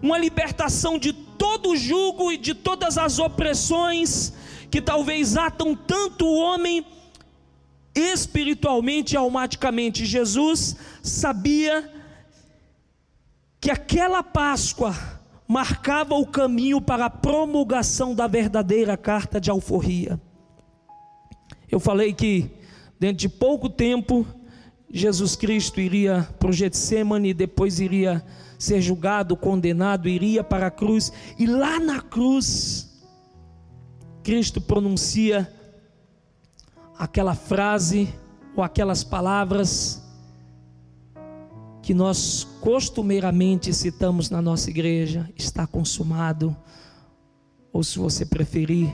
uma 0.00 0.16
libertação 0.16 0.96
de 0.96 1.26
todo 1.38 1.70
o 1.70 1.76
jugo 1.76 2.32
e 2.32 2.36
de 2.36 2.54
todas 2.54 2.98
as 2.98 3.18
opressões 3.18 4.32
que 4.70 4.82
talvez 4.82 5.36
atam 5.36 5.74
tanto 5.74 6.26
o 6.26 6.38
homem 6.38 6.84
espiritualmente 7.94 9.14
e 9.14 9.16
almaticamente. 9.16 10.04
Jesus 10.04 10.76
sabia 11.02 11.90
que 13.60 13.70
aquela 13.70 14.22
Páscoa 14.22 14.94
marcava 15.46 16.14
o 16.14 16.26
caminho 16.26 16.80
para 16.80 17.06
a 17.06 17.10
promulgação 17.10 18.14
da 18.14 18.26
verdadeira 18.26 18.96
carta 18.96 19.40
de 19.40 19.50
alforria. 19.50 20.20
Eu 21.70 21.80
falei 21.80 22.12
que 22.12 22.50
dentro 23.00 23.16
de 23.16 23.28
pouco 23.28 23.68
tempo 23.68 24.26
Jesus 24.90 25.36
Cristo 25.36 25.80
iria 25.80 26.26
para 26.38 26.48
o 26.48 26.52
Getsemane 26.52 27.34
depois 27.34 27.78
iria 27.78 28.24
ser 28.58 28.80
julgado, 28.80 29.36
condenado, 29.36 30.08
iria 30.08 30.42
para 30.42 30.66
a 30.66 30.70
cruz, 30.70 31.12
e 31.38 31.46
lá 31.46 31.78
na 31.78 32.00
cruz, 32.00 32.90
Cristo 34.22 34.60
pronuncia 34.60 35.50
aquela 36.98 37.34
frase 37.34 38.12
ou 38.56 38.62
aquelas 38.64 39.04
palavras 39.04 40.02
que 41.80 41.94
nós 41.94 42.44
costumeiramente 42.60 43.72
citamos 43.72 44.28
na 44.28 44.42
nossa 44.42 44.68
igreja: 44.68 45.30
está 45.36 45.66
consumado, 45.66 46.56
ou 47.72 47.84
se 47.84 47.98
você 47.98 48.26
preferir, 48.26 48.92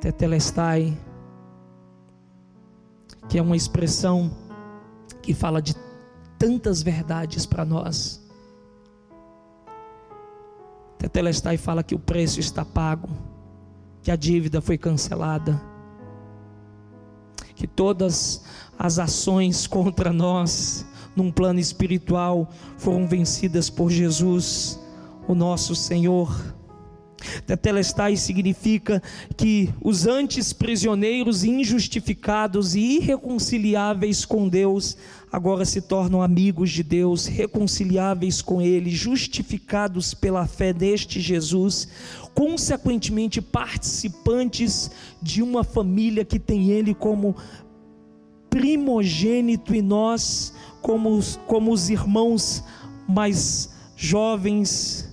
tetelestai, 0.00 0.96
que 3.28 3.38
é 3.38 3.42
uma 3.42 3.56
expressão 3.56 4.43
que 5.24 5.32
fala 5.32 5.62
de 5.62 5.74
tantas 6.38 6.82
verdades 6.82 7.46
para 7.46 7.64
nós. 7.64 8.22
Tetelestai 10.98 11.56
fala 11.56 11.82
que 11.82 11.94
o 11.94 11.98
preço 11.98 12.40
está 12.40 12.64
pago, 12.64 13.08
que 14.02 14.10
a 14.10 14.16
dívida 14.16 14.60
foi 14.60 14.76
cancelada, 14.76 15.60
que 17.54 17.66
todas 17.66 18.44
as 18.78 18.98
ações 18.98 19.66
contra 19.66 20.12
nós, 20.12 20.84
num 21.16 21.32
plano 21.32 21.58
espiritual, 21.58 22.50
foram 22.76 23.06
vencidas 23.06 23.70
por 23.70 23.90
Jesus, 23.90 24.78
o 25.26 25.34
nosso 25.34 25.74
Senhor. 25.74 26.54
Tetelestai 27.46 28.16
significa 28.16 29.02
que 29.36 29.72
os 29.82 30.06
antes 30.06 30.52
prisioneiros 30.52 31.44
injustificados 31.44 32.74
e 32.74 32.98
irreconciliáveis 32.98 34.24
com 34.24 34.48
Deus 34.48 34.96
agora 35.34 35.64
se 35.64 35.80
tornam 35.80 36.22
amigos 36.22 36.70
de 36.70 36.84
Deus, 36.84 37.26
reconciliáveis 37.26 38.40
com 38.40 38.62
Ele, 38.62 38.88
justificados 38.90 40.14
pela 40.14 40.46
fé 40.46 40.72
neste 40.72 41.20
Jesus, 41.20 41.88
consequentemente 42.32 43.42
participantes 43.42 44.92
de 45.20 45.42
uma 45.42 45.64
família 45.64 46.24
que 46.24 46.38
tem 46.38 46.70
Ele 46.70 46.94
como 46.94 47.34
primogênito 48.48 49.74
e 49.74 49.82
nós, 49.82 50.54
como, 50.80 51.18
como 51.48 51.72
os 51.72 51.90
irmãos 51.90 52.62
mais 53.08 53.70
jovens, 53.96 55.03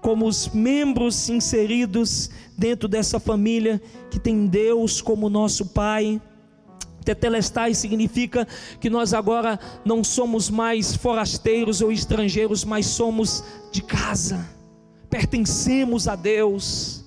como 0.00 0.26
os 0.26 0.48
membros 0.48 1.28
inseridos 1.28 2.30
dentro 2.56 2.88
dessa 2.88 3.20
família 3.20 3.80
que 4.10 4.18
tem 4.18 4.46
Deus 4.46 5.00
como 5.00 5.28
nosso 5.28 5.66
Pai. 5.66 6.20
Tetelestai 7.04 7.74
significa 7.74 8.46
que 8.80 8.90
nós 8.90 9.14
agora 9.14 9.58
não 9.84 10.04
somos 10.04 10.50
mais 10.50 10.94
forasteiros 10.94 11.80
ou 11.80 11.90
estrangeiros, 11.90 12.64
mas 12.64 12.86
somos 12.86 13.42
de 13.72 13.82
casa, 13.82 14.46
pertencemos 15.08 16.06
a 16.06 16.14
Deus 16.14 16.99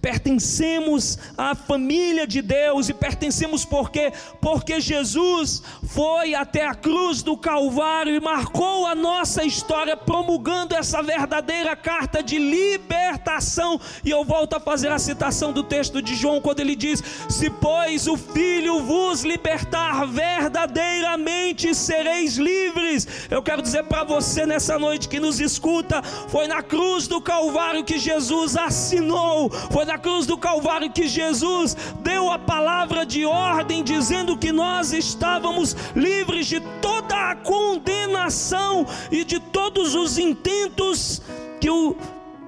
pertencemos 0.00 1.18
à 1.36 1.54
família 1.54 2.26
de 2.26 2.42
Deus 2.42 2.88
e 2.88 2.94
pertencemos 2.94 3.64
por 3.64 3.90
quê? 3.90 4.12
Porque 4.40 4.80
Jesus 4.80 5.62
foi 5.84 6.34
até 6.34 6.66
a 6.66 6.74
cruz 6.74 7.22
do 7.22 7.36
Calvário 7.36 8.14
e 8.14 8.20
marcou 8.20 8.86
a 8.86 8.94
nossa 8.94 9.44
história 9.44 9.96
promulgando 9.96 10.74
essa 10.74 11.02
verdadeira 11.02 11.74
carta 11.74 12.22
de 12.22 12.38
libertação. 12.38 13.80
E 14.04 14.10
eu 14.10 14.24
volto 14.24 14.54
a 14.54 14.60
fazer 14.60 14.90
a 14.90 14.98
citação 14.98 15.52
do 15.52 15.62
texto 15.62 16.00
de 16.02 16.14
João 16.14 16.40
quando 16.40 16.60
ele 16.60 16.76
diz: 16.76 17.02
"Se 17.28 17.50
pois 17.50 18.06
o 18.06 18.16
Filho 18.16 18.82
vos 18.82 19.24
libertar 19.24 20.06
verdadeiramente 20.06 21.74
sereis 21.74 22.36
livres". 22.36 23.06
Eu 23.30 23.42
quero 23.42 23.62
dizer 23.62 23.84
para 23.84 24.04
você 24.04 24.46
nessa 24.46 24.78
noite 24.78 25.08
que 25.08 25.20
nos 25.20 25.40
escuta, 25.40 26.02
foi 26.02 26.46
na 26.46 26.62
cruz 26.62 27.06
do 27.06 27.20
Calvário 27.20 27.84
que 27.84 27.98
Jesus 27.98 28.56
assinou, 28.56 29.50
foi 29.76 29.84
na 29.84 29.98
cruz 29.98 30.24
do 30.24 30.38
Calvário 30.38 30.90
que 30.90 31.06
Jesus 31.06 31.76
deu 32.00 32.32
a 32.32 32.38
palavra 32.38 33.04
de 33.04 33.26
ordem, 33.26 33.84
dizendo 33.84 34.34
que 34.34 34.50
nós 34.50 34.90
estávamos 34.94 35.76
livres 35.94 36.46
de 36.46 36.60
toda 36.80 37.14
a 37.14 37.36
condenação 37.36 38.86
e 39.10 39.22
de 39.22 39.38
todos 39.38 39.94
os 39.94 40.16
intentos 40.16 41.20
que 41.60 41.68
o 41.68 41.94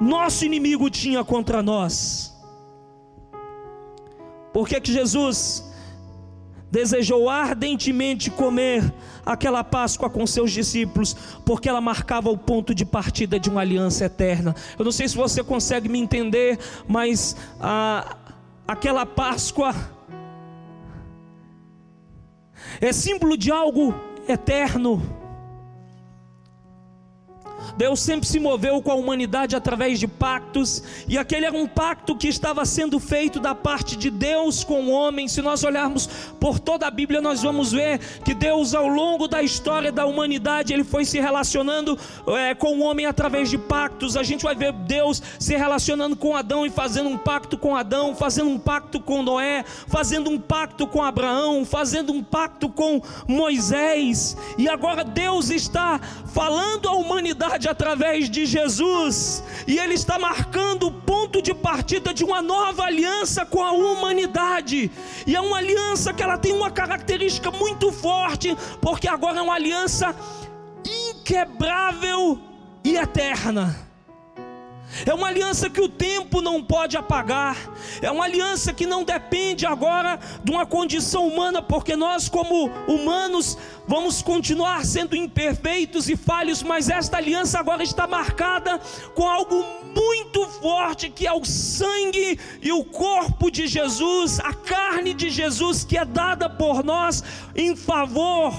nosso 0.01 0.47
inimigo 0.47 0.89
tinha 0.89 1.23
contra 1.23 1.63
nós. 1.63 2.35
Por 4.51 4.67
que, 4.67 4.81
que 4.81 4.91
Jesus 4.91 5.63
desejou 6.71 7.29
ardentemente 7.29 8.31
comer 8.31 8.91
aquela 9.29 9.63
Páscoa 9.63 10.09
com 10.09 10.27
seus 10.27 10.51
discípulos, 10.51 11.15
porque 11.45 11.69
ela 11.69 11.83
marcava 11.83 12.31
o 12.31 12.39
ponto 12.39 12.75
de 12.75 12.85
partida 12.85 13.39
de 13.39 13.51
uma 13.51 13.61
aliança 13.61 14.07
eterna. 14.07 14.57
Eu 14.79 14.85
não 14.85 14.93
sei 14.93 15.07
se 15.07 15.15
você 15.15 15.45
consegue 15.45 15.89
me 15.89 15.99
entender, 15.99 16.59
mas 16.89 17.37
aquela 18.67 19.05
Páscoa 19.05 19.75
é 22.81 22.91
símbolo 22.93 23.37
de 23.37 23.53
algo 23.53 23.95
eterno. 24.27 25.03
Deus 27.79 28.01
sempre 28.01 28.27
se 28.27 28.41
moveu 28.41 28.83
com 28.83 28.91
a 28.91 28.97
humanidade 28.97 29.55
através 29.55 30.01
de 30.01 30.09
pactos, 30.09 30.83
e 31.07 31.17
aquele 31.17 31.47
era 31.47 31.57
um 31.57 31.69
pacto 31.69 32.17
que 32.17 32.27
estava 32.27 32.65
sendo 32.65 32.99
feito 32.99 33.39
da 33.39 33.55
parte 33.55 33.97
de 33.97 34.11
Deus 34.11 34.65
com 34.65 34.83
o 34.87 34.91
homem. 34.91 35.29
Se 35.29 35.41
nós 35.41 35.63
olharmos 35.63 36.09
por 36.41 36.59
toda 36.59 36.89
a 36.89 36.91
Bíblia, 36.91 37.21
nós 37.21 37.41
vamos 37.41 37.71
ver 37.71 38.01
que 38.25 38.35
Deus, 38.35 38.75
ao 38.75 38.89
longo 38.89 39.29
da 39.29 39.45
história 39.45 39.93
da 39.93 40.07
humanidade, 40.07 40.73
ele 40.73 40.83
foi 40.83 41.05
se 41.05 41.21
relacionando 41.21 41.97
é, 42.27 42.53
com 42.53 42.79
o 42.79 42.83
homem 42.83 43.07
através 43.07 43.49
de 43.49 43.57
pactos. 43.57 44.17
A 44.17 44.25
gente 44.25 44.43
vai 44.43 44.57
ver 44.57 44.73
Deus 44.73 45.23
se 45.39 45.55
relacionando 45.57 46.17
com 46.17 46.35
Adão 46.35 46.67
e 46.67 46.71
fazendo 46.71 47.09
um 47.09 47.17
pacto 47.17 47.57
com 47.57 47.77
Adão, 47.77 48.13
fazendo 48.13 48.51
um 48.51 48.59
pacto 48.59 48.99
com 48.99 49.23
Noé, 49.23 49.65
fazendo 49.87 50.29
um 50.31 50.39
pacto 50.41 50.85
com 50.85 51.01
Abraão, 51.01 51.65
fazendo 51.65 52.13
um 52.13 52.25
pacto 52.25 52.69
com 52.69 53.01
Moisés, 53.29 54.37
e 54.57 54.69
agora 54.69 55.05
Deus 55.05 55.49
está 55.49 56.01
falando 56.27 56.89
à 56.89 56.93
humanidade 56.93 57.68
através 57.69 58.29
de 58.29 58.47
Jesus, 58.47 59.43
e 59.67 59.79
Ele 59.79 59.95
está 59.95 60.19
marcando 60.19 60.89
o 60.89 60.93
ponto 60.93 61.41
de 61.41 61.55
partida 61.55 62.13
de 62.13 62.25
uma 62.25 62.43
nova 62.43 62.85
aliança 62.85 63.45
com 63.47 63.63
a 63.63 63.73
humanidade, 63.73 64.91
e 65.27 65.37
é 65.37 65.41
uma 65.41 65.59
aliança 65.59 66.13
que 66.13 66.23
ela 66.23 66.39
tem 66.39 66.53
uma 66.53 66.71
característica 66.71 67.51
muito 67.51 67.93
forte, 67.93 68.57
porque 68.81 69.09
agora 69.09 69.39
é 69.39 69.43
uma 69.43 69.55
aliança 69.55 70.15
inquebrável 70.85 72.41
e 72.85 72.97
eterna. 72.97 73.88
É 75.05 75.13
uma 75.13 75.29
aliança 75.29 75.69
que 75.71 75.81
o 75.81 75.89
tempo 75.89 76.41
não 76.41 76.63
pode 76.63 76.97
apagar. 76.97 77.57
É 78.01 78.11
uma 78.11 78.25
aliança 78.25 78.73
que 78.73 78.87
não 78.87 79.05
depende 79.05 79.67
agora 79.67 80.19
de 80.43 80.51
uma 80.51 80.67
condição 80.67 81.27
humana, 81.27 81.63
porque 81.63 81.95
nós, 81.95 82.29
como 82.29 82.69
humanos, 82.87 83.57
vamos 83.87 84.23
continuar 84.23 84.85
sendo 84.85 85.15
imperfeitos 85.15 86.09
e 86.09 86.17
falhos, 86.17 86.63
mas 86.63 86.89
esta 86.89 87.17
aliança 87.17 87.59
agora 87.59 87.83
está 87.83 88.07
marcada 88.07 88.81
com 89.15 89.27
algo 89.27 89.65
muito 89.95 90.47
forte, 90.61 91.11
que 91.11 91.27
é 91.27 91.33
o 91.33 91.45
sangue 91.45 92.39
e 92.63 92.73
o 92.73 92.85
corpo 92.85 93.51
de 93.51 93.67
Jesus, 93.67 94.41
a 94.41 94.53
carne 94.53 95.15
de 95.15 95.31
Jesus 95.31 95.85
que 95.85 95.97
é 95.97 96.05
dada 96.05 96.49
por 96.49 96.85
nós 96.85 97.23
em 97.55 97.75
favor 97.75 98.53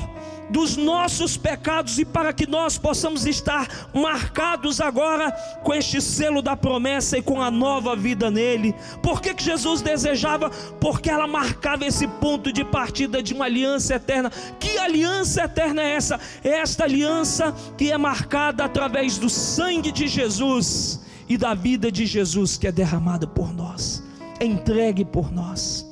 dos 0.49 0.75
nossos 0.75 1.37
pecados 1.37 1.99
e 1.99 2.05
para 2.05 2.33
que 2.33 2.47
nós 2.47 2.77
possamos 2.77 3.25
estar 3.25 3.67
marcados 3.93 4.81
agora 4.81 5.31
com 5.63 5.73
este 5.73 6.01
selo 6.01 6.41
da 6.41 6.55
promessa 6.55 7.17
e 7.17 7.21
com 7.21 7.41
a 7.41 7.51
nova 7.51 7.95
vida 7.95 8.31
nele. 8.31 8.73
Por 9.01 9.21
que, 9.21 9.33
que 9.33 9.43
Jesus 9.43 9.81
desejava? 9.81 10.49
Porque 10.79 11.09
ela 11.09 11.27
marcava 11.27 11.85
esse 11.85 12.07
ponto 12.07 12.51
de 12.51 12.63
partida 12.63 13.21
de 13.21 13.33
uma 13.33 13.45
aliança 13.45 13.95
eterna. 13.95 14.31
Que 14.59 14.77
aliança 14.77 15.43
eterna 15.43 15.81
é 15.81 15.91
essa? 15.91 16.19
É 16.43 16.49
esta 16.49 16.83
aliança 16.83 17.55
que 17.77 17.91
é 17.91 17.97
marcada 17.97 18.63
através 18.65 19.17
do 19.17 19.29
sangue 19.29 19.91
de 19.91 20.07
Jesus 20.07 21.01
e 21.27 21.37
da 21.37 21.53
vida 21.53 21.91
de 21.91 22.05
Jesus 22.05 22.57
que 22.57 22.67
é 22.67 22.71
derramada 22.71 23.27
por 23.27 23.53
nós, 23.53 24.03
é 24.39 24.45
entregue 24.45 25.05
por 25.05 25.31
nós. 25.31 25.88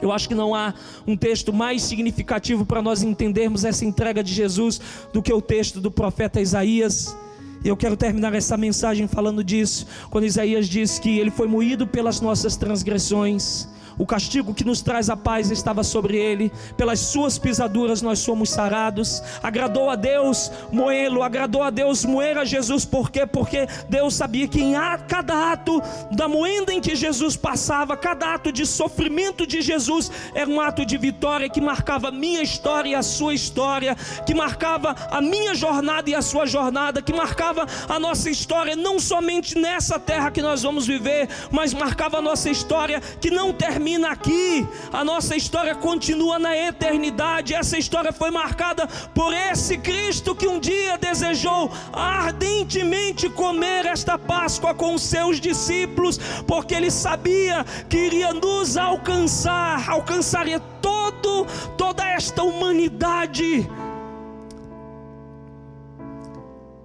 Eu 0.00 0.12
acho 0.12 0.28
que 0.28 0.34
não 0.34 0.54
há 0.54 0.74
um 1.06 1.16
texto 1.16 1.52
mais 1.52 1.82
significativo 1.82 2.64
para 2.64 2.80
nós 2.80 3.02
entendermos 3.02 3.64
essa 3.64 3.84
entrega 3.84 4.22
de 4.22 4.32
Jesus 4.32 4.80
do 5.12 5.22
que 5.22 5.32
o 5.32 5.40
texto 5.40 5.80
do 5.80 5.90
profeta 5.90 6.40
Isaías. 6.40 7.16
E 7.64 7.68
eu 7.68 7.76
quero 7.76 7.96
terminar 7.96 8.34
essa 8.34 8.56
mensagem 8.56 9.08
falando 9.08 9.42
disso, 9.42 9.86
quando 10.10 10.24
Isaías 10.24 10.68
diz 10.68 10.98
que 10.98 11.18
ele 11.18 11.30
foi 11.30 11.48
moído 11.48 11.86
pelas 11.86 12.20
nossas 12.20 12.56
transgressões 12.56 13.68
o 13.98 14.06
castigo 14.06 14.54
que 14.54 14.64
nos 14.64 14.80
traz 14.80 15.10
a 15.10 15.16
paz 15.16 15.50
estava 15.50 15.82
sobre 15.82 16.16
ele, 16.16 16.52
pelas 16.76 17.00
suas 17.00 17.36
pisaduras 17.36 18.00
nós 18.00 18.20
somos 18.20 18.50
sarados. 18.50 19.20
Agradou 19.42 19.90
a 19.90 19.96
Deus 19.96 20.50
moê-lo, 20.70 21.22
agradou 21.22 21.62
a 21.62 21.70
Deus 21.70 22.04
moer 22.04 22.38
a 22.38 22.44
Jesus, 22.44 22.84
por 22.84 23.10
quê? 23.10 23.26
Porque 23.26 23.66
Deus 23.88 24.14
sabia 24.14 24.46
que 24.46 24.62
em 24.62 24.74
cada 25.08 25.50
ato 25.52 25.82
da 26.12 26.28
moenda 26.28 26.72
em 26.72 26.80
que 26.80 26.94
Jesus 26.94 27.36
passava, 27.36 27.96
cada 27.96 28.34
ato 28.34 28.52
de 28.52 28.64
sofrimento 28.64 29.46
de 29.46 29.60
Jesus 29.60 30.10
era 30.34 30.48
um 30.48 30.60
ato 30.60 30.86
de 30.86 30.96
vitória 30.96 31.48
que 31.48 31.60
marcava 31.60 32.08
a 32.08 32.12
minha 32.12 32.42
história 32.42 32.90
e 32.90 32.94
a 32.94 33.02
sua 33.02 33.34
história, 33.34 33.96
que 34.24 34.34
marcava 34.34 34.94
a 35.10 35.20
minha 35.20 35.54
jornada 35.54 36.08
e 36.08 36.14
a 36.14 36.22
sua 36.22 36.46
jornada, 36.46 37.02
que 37.02 37.12
marcava 37.12 37.66
a 37.88 37.98
nossa 37.98 38.30
história 38.30 38.76
não 38.76 39.00
somente 39.00 39.58
nessa 39.58 39.98
terra 39.98 40.30
que 40.30 40.40
nós 40.40 40.62
vamos 40.62 40.86
viver, 40.86 41.28
mas 41.50 41.74
marcava 41.74 42.18
a 42.18 42.22
nossa 42.22 42.48
história 42.48 43.00
que 43.20 43.30
não 43.30 43.52
termina 43.52 43.87
termina 43.88 44.10
aqui, 44.10 44.68
a 44.92 45.02
nossa 45.02 45.34
história 45.34 45.74
continua 45.74 46.38
na 46.38 46.54
eternidade. 46.54 47.54
Essa 47.54 47.78
história 47.78 48.12
foi 48.12 48.30
marcada 48.30 48.86
por 49.14 49.32
esse 49.32 49.78
Cristo 49.78 50.34
que 50.34 50.46
um 50.46 50.60
dia 50.60 50.98
desejou 50.98 51.70
ardentemente 51.90 53.30
comer 53.30 53.86
esta 53.86 54.18
Páscoa 54.18 54.74
com 54.74 54.94
os 54.94 55.02
seus 55.02 55.40
discípulos, 55.40 56.18
porque 56.46 56.74
ele 56.74 56.90
sabia 56.90 57.64
que 57.88 57.96
iria 57.96 58.34
nos 58.34 58.76
alcançar, 58.76 59.88
alcançaria 59.88 60.60
todo, 60.82 61.46
toda 61.78 62.06
esta 62.06 62.42
humanidade. 62.42 63.66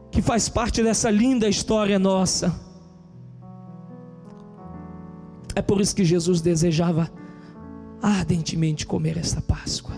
Que 0.09 0.21
faz 0.21 0.47
parte 0.47 0.81
dessa 0.81 1.09
linda 1.09 1.49
história 1.49 1.99
nossa. 1.99 2.62
É 5.55 5.61
por 5.61 5.79
isso 5.79 5.95
que 5.95 6.03
Jesus 6.03 6.41
desejava 6.41 7.11
ardentemente 8.01 8.85
comer 8.85 9.17
essa 9.17 9.41
Páscoa. 9.41 9.95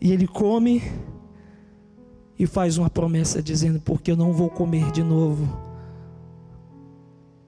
E 0.00 0.12
ele 0.12 0.26
come 0.26 0.82
e 2.38 2.46
faz 2.46 2.78
uma 2.78 2.88
promessa 2.88 3.42
dizendo: 3.42 3.80
Porque 3.80 4.10
eu 4.10 4.16
não 4.16 4.32
vou 4.32 4.48
comer 4.48 4.90
de 4.92 5.02
novo, 5.02 5.46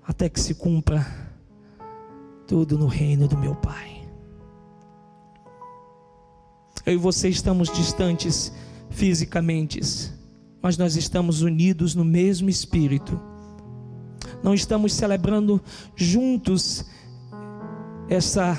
até 0.07 0.29
que 0.29 0.41
se 0.41 0.55
cumpra 0.55 1.07
tudo 2.47 2.79
no 2.79 2.87
reino 2.87 3.29
do 3.29 3.39
meu 3.39 3.55
Pai. 3.55 4.03
Eu 6.85 6.95
e 6.95 6.97
você 6.97 7.29
estamos 7.29 7.71
distantes 7.71 8.53
fisicamente, 8.91 9.81
mas 10.61 10.77
nós 10.77 10.97
estamos 10.97 11.43
unidos 11.43 11.95
no 11.95 12.05
mesmo 12.05 12.51
espírito 12.51 13.21
não 14.43 14.55
estamos 14.55 14.93
celebrando 14.93 15.61
juntos 15.95 16.85
essa 18.09 18.59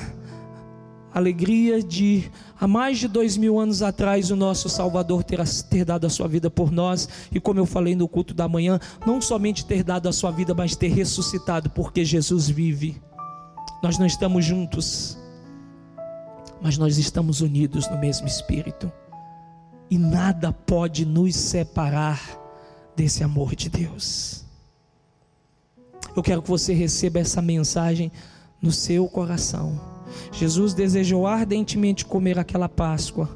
alegria 1.13 1.84
de 1.84 2.32
há 2.60 2.67
mais 2.67 2.98
de 2.98 3.08
dois 3.08 3.38
mil 3.38 3.60
anos 3.60 3.84
atrás 3.84 4.32
o 4.32 4.36
nosso 4.36 4.67
Salvador 4.67 5.24
ter, 5.24 5.39
ter 5.69 5.86
dado 5.86 6.08
a 6.08 6.10
sua 6.10 6.28
vida 6.28 6.50
por 6.50 6.72
nós 6.72 7.08
e 7.32 7.39
como 7.39 7.60
eu 7.60 7.65
falei 7.65 7.96
no 7.96 8.08
culto 8.08 8.34
da 8.34 8.48
manhã, 8.48 8.80
não 9.06 9.22
somente 9.22 9.65
ter 9.65 9.84
dado 9.84 10.10
a 10.10 10.13
sua 10.13 10.32
vida, 10.32 10.54
mas 10.56 10.76
ter 10.76 10.88
ressuscitado 10.88 11.69
porque 11.69 12.04
Jesus 12.04 12.50
vive. 12.50 13.00
Nós 13.84 14.00
não 14.00 14.08
estamos 14.08 14.43
juntos, 14.43 15.17
mas 16.62 16.78
nós 16.78 16.98
estamos 16.98 17.41
unidos 17.41 17.88
no 17.89 18.00
mesmo 18.00 18.26
Espírito 18.26 18.91
e 19.89 19.98
nada 19.98 20.52
pode 20.52 21.06
nos 21.06 21.36
separar 21.36 22.19
desse 22.96 23.24
amor 23.24 23.56
de 23.56 23.69
Deus. 23.69 24.42
Eu 26.15 26.21
quero 26.21 26.41
que 26.41 26.49
você 26.49 26.73
receba 26.73 27.19
essa 27.19 27.41
mensagem 27.41 28.12
no 28.62 28.71
seu 28.71 29.08
coração. 29.08 29.80
Jesus 30.32 30.73
desejou 30.73 31.26
ardentemente 31.26 32.06
comer 32.06 32.38
aquela 32.38 32.69
Páscoa, 32.69 33.30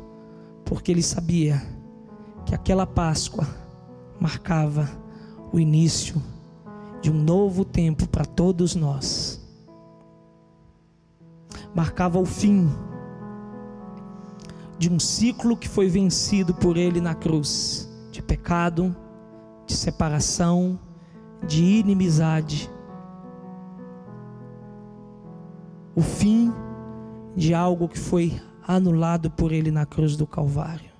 porque 0.63 0.91
ele 0.91 1.01
sabia 1.01 1.61
que 2.45 2.53
aquela 2.53 2.85
Páscoa 2.85 3.47
marcava 4.19 4.89
o 5.51 5.59
início 5.59 6.21
de 7.01 7.09
um 7.09 7.15
novo 7.15 7.65
tempo 7.65 8.07
para 8.07 8.25
todos 8.25 8.75
nós. 8.75 9.41
Marcava 11.73 12.19
o 12.19 12.25
fim 12.25 12.69
de 14.77 14.91
um 14.91 14.99
ciclo 14.99 15.57
que 15.57 15.67
foi 15.67 15.87
vencido 15.87 16.53
por 16.53 16.77
ele 16.77 17.01
na 17.01 17.15
cruz 17.15 17.89
de 18.11 18.21
pecado, 18.21 18.95
de 19.65 19.73
separação, 19.75 20.79
de 21.45 21.63
inimizade. 21.63 22.71
O 25.95 26.01
fim 26.01 26.53
de 27.35 27.53
algo 27.53 27.87
que 27.87 27.99
foi 27.99 28.39
anulado 28.67 29.29
por 29.29 29.51
ele 29.51 29.71
na 29.71 29.85
cruz 29.85 30.15
do 30.15 30.27
Calvário. 30.27 30.91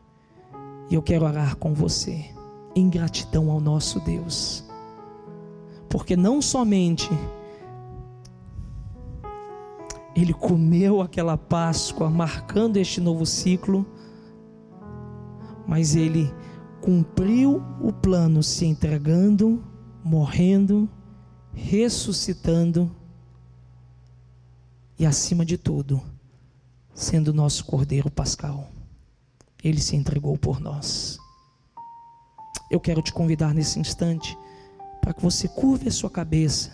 E 0.89 0.95
eu 0.95 1.01
quero 1.01 1.25
orar 1.25 1.55
com 1.57 1.73
você. 1.73 2.33
em 2.75 2.89
gratidão 2.89 3.49
ao 3.49 3.59
nosso 3.59 3.99
Deus. 4.01 4.63
Porque 5.89 6.15
não 6.15 6.41
somente 6.43 7.09
ele 10.15 10.33
comeu 10.33 11.01
aquela 11.01 11.37
Páscoa, 11.37 12.09
marcando 12.09 12.77
este 12.77 13.01
novo 13.01 13.25
ciclo, 13.25 13.85
mas 15.67 15.95
ele 15.95 16.33
cumpriu 16.81 17.61
o 17.81 17.91
plano, 17.91 18.41
se 18.41 18.65
entregando, 18.65 19.61
morrendo, 20.07 20.89
ressuscitando 21.53 22.89
e, 24.97 25.05
acima 25.05 25.45
de 25.45 25.57
tudo, 25.57 26.01
sendo 26.93 27.33
nosso 27.33 27.65
Cordeiro 27.65 28.09
Pascal. 28.09 28.69
Ele 29.61 29.81
se 29.81 29.97
entregou 29.97 30.37
por 30.37 30.61
nós. 30.61 31.19
Eu 32.71 32.79
quero 32.79 33.01
te 33.01 33.11
convidar 33.11 33.53
nesse 33.53 33.79
instante 33.79 34.37
para 35.01 35.13
que 35.13 35.21
você 35.21 35.47
curve 35.47 35.89
a 35.89 35.91
sua 35.91 36.09
cabeça 36.09 36.71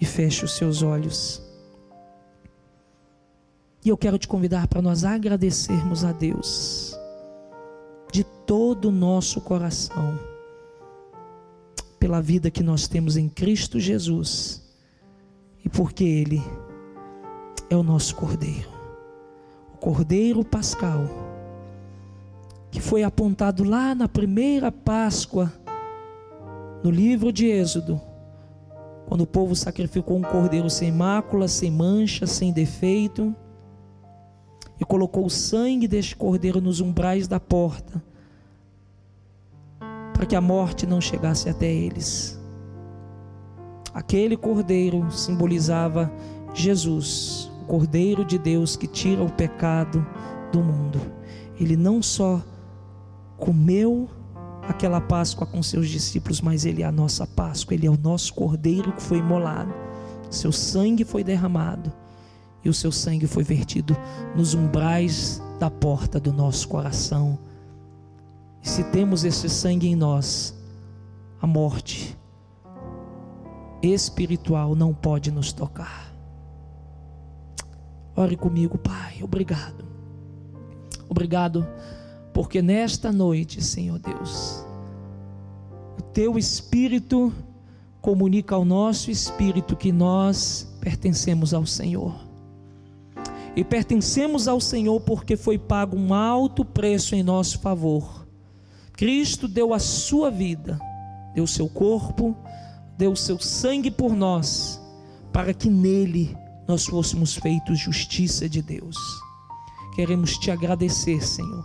e 0.00 0.04
feche 0.04 0.44
os 0.44 0.56
seus 0.56 0.80
olhos. 0.80 1.42
E 3.84 3.88
eu 3.88 3.96
quero 3.96 4.16
te 4.16 4.28
convidar 4.28 4.68
para 4.68 4.80
nós 4.80 5.02
agradecermos 5.04 6.04
a 6.04 6.12
Deus 6.12 6.96
de 8.12 8.22
todo 8.22 8.86
o 8.88 8.92
nosso 8.92 9.40
coração 9.40 10.29
pela 12.00 12.20
vida 12.20 12.50
que 12.50 12.62
nós 12.62 12.88
temos 12.88 13.16
em 13.16 13.28
Cristo 13.28 13.78
Jesus 13.78 14.62
e 15.64 15.68
porque 15.68 16.02
Ele 16.02 16.42
é 17.68 17.76
o 17.76 17.82
nosso 17.82 18.16
Cordeiro, 18.16 18.70
o 19.74 19.76
Cordeiro 19.76 20.42
Pascal, 20.42 21.04
que 22.70 22.80
foi 22.80 23.04
apontado 23.04 23.62
lá 23.62 23.94
na 23.94 24.08
primeira 24.08 24.72
Páscoa, 24.72 25.52
no 26.82 26.90
livro 26.90 27.30
de 27.30 27.46
Êxodo, 27.46 28.00
quando 29.06 29.20
o 29.20 29.26
povo 29.26 29.54
sacrificou 29.54 30.16
um 30.16 30.22
cordeiro 30.22 30.70
sem 30.70 30.90
mácula, 30.90 31.46
sem 31.48 31.70
mancha, 31.70 32.26
sem 32.26 32.52
defeito 32.52 33.34
e 34.80 34.84
colocou 34.84 35.26
o 35.26 35.30
sangue 35.30 35.86
deste 35.86 36.16
cordeiro 36.16 36.60
nos 36.60 36.80
umbrais 36.80 37.28
da 37.28 37.38
porta, 37.38 38.02
para 40.20 40.26
que 40.26 40.36
a 40.36 40.40
morte 40.42 40.86
não 40.86 41.00
chegasse 41.00 41.48
até 41.48 41.72
eles. 41.72 42.38
Aquele 43.94 44.36
cordeiro 44.36 45.10
simbolizava 45.10 46.12
Jesus, 46.52 47.50
o 47.62 47.64
cordeiro 47.64 48.22
de 48.22 48.36
Deus 48.36 48.76
que 48.76 48.86
tira 48.86 49.22
o 49.22 49.32
pecado 49.32 50.06
do 50.52 50.62
mundo. 50.62 51.00
Ele 51.58 51.74
não 51.74 52.02
só 52.02 52.42
comeu 53.38 54.10
aquela 54.68 55.00
Páscoa 55.00 55.46
com 55.46 55.62
seus 55.62 55.88
discípulos, 55.88 56.42
mas 56.42 56.66
ele 56.66 56.82
é 56.82 56.86
a 56.86 56.92
nossa 56.92 57.26
Páscoa, 57.26 57.72
ele 57.72 57.86
é 57.86 57.90
o 57.90 57.96
nosso 57.96 58.34
cordeiro 58.34 58.92
que 58.92 59.02
foi 59.02 59.20
imolado, 59.20 59.72
seu 60.28 60.52
sangue 60.52 61.02
foi 61.02 61.24
derramado 61.24 61.90
e 62.62 62.68
o 62.68 62.74
seu 62.74 62.92
sangue 62.92 63.26
foi 63.26 63.42
vertido 63.42 63.96
nos 64.36 64.52
umbrais 64.52 65.42
da 65.58 65.70
porta 65.70 66.20
do 66.20 66.30
nosso 66.30 66.68
coração. 66.68 67.38
E 68.62 68.68
se 68.68 68.84
temos 68.84 69.24
esse 69.24 69.48
sangue 69.48 69.88
em 69.88 69.96
nós, 69.96 70.54
a 71.40 71.46
morte 71.46 72.16
espiritual 73.82 74.74
não 74.74 74.92
pode 74.92 75.30
nos 75.30 75.52
tocar. 75.52 76.14
Ore 78.14 78.36
comigo, 78.36 78.76
Pai. 78.76 79.22
Obrigado. 79.22 79.84
Obrigado, 81.08 81.66
porque 82.32 82.62
nesta 82.62 83.10
noite, 83.10 83.60
Senhor 83.62 83.98
Deus, 83.98 84.64
o 85.98 86.02
teu 86.02 86.38
espírito 86.38 87.32
comunica 88.00 88.54
ao 88.54 88.64
nosso 88.64 89.10
espírito 89.10 89.76
que 89.76 89.90
nós 89.90 90.72
pertencemos 90.80 91.52
ao 91.52 91.66
Senhor 91.66 92.14
e 93.56 93.64
pertencemos 93.64 94.46
ao 94.46 94.60
Senhor 94.60 95.00
porque 95.00 95.36
foi 95.36 95.58
pago 95.58 95.96
um 95.96 96.14
alto 96.14 96.64
preço 96.64 97.14
em 97.14 97.22
nosso 97.22 97.58
favor. 97.58 98.19
Cristo 99.00 99.48
deu 99.48 99.72
a 99.72 99.78
sua 99.78 100.30
vida, 100.30 100.78
deu 101.32 101.44
o 101.44 101.48
seu 101.48 101.66
corpo, 101.70 102.36
deu 102.98 103.12
o 103.12 103.16
seu 103.16 103.40
sangue 103.40 103.90
por 103.90 104.14
nós, 104.14 104.78
para 105.32 105.54
que 105.54 105.70
nele 105.70 106.36
nós 106.68 106.84
fôssemos 106.84 107.34
feitos 107.34 107.78
justiça 107.78 108.46
de 108.46 108.60
Deus. 108.60 108.98
Queremos 109.94 110.36
te 110.36 110.50
agradecer, 110.50 111.26
Senhor, 111.26 111.64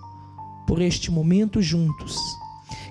por 0.65 0.81
este 0.81 1.11
momento 1.11 1.61
juntos. 1.61 2.15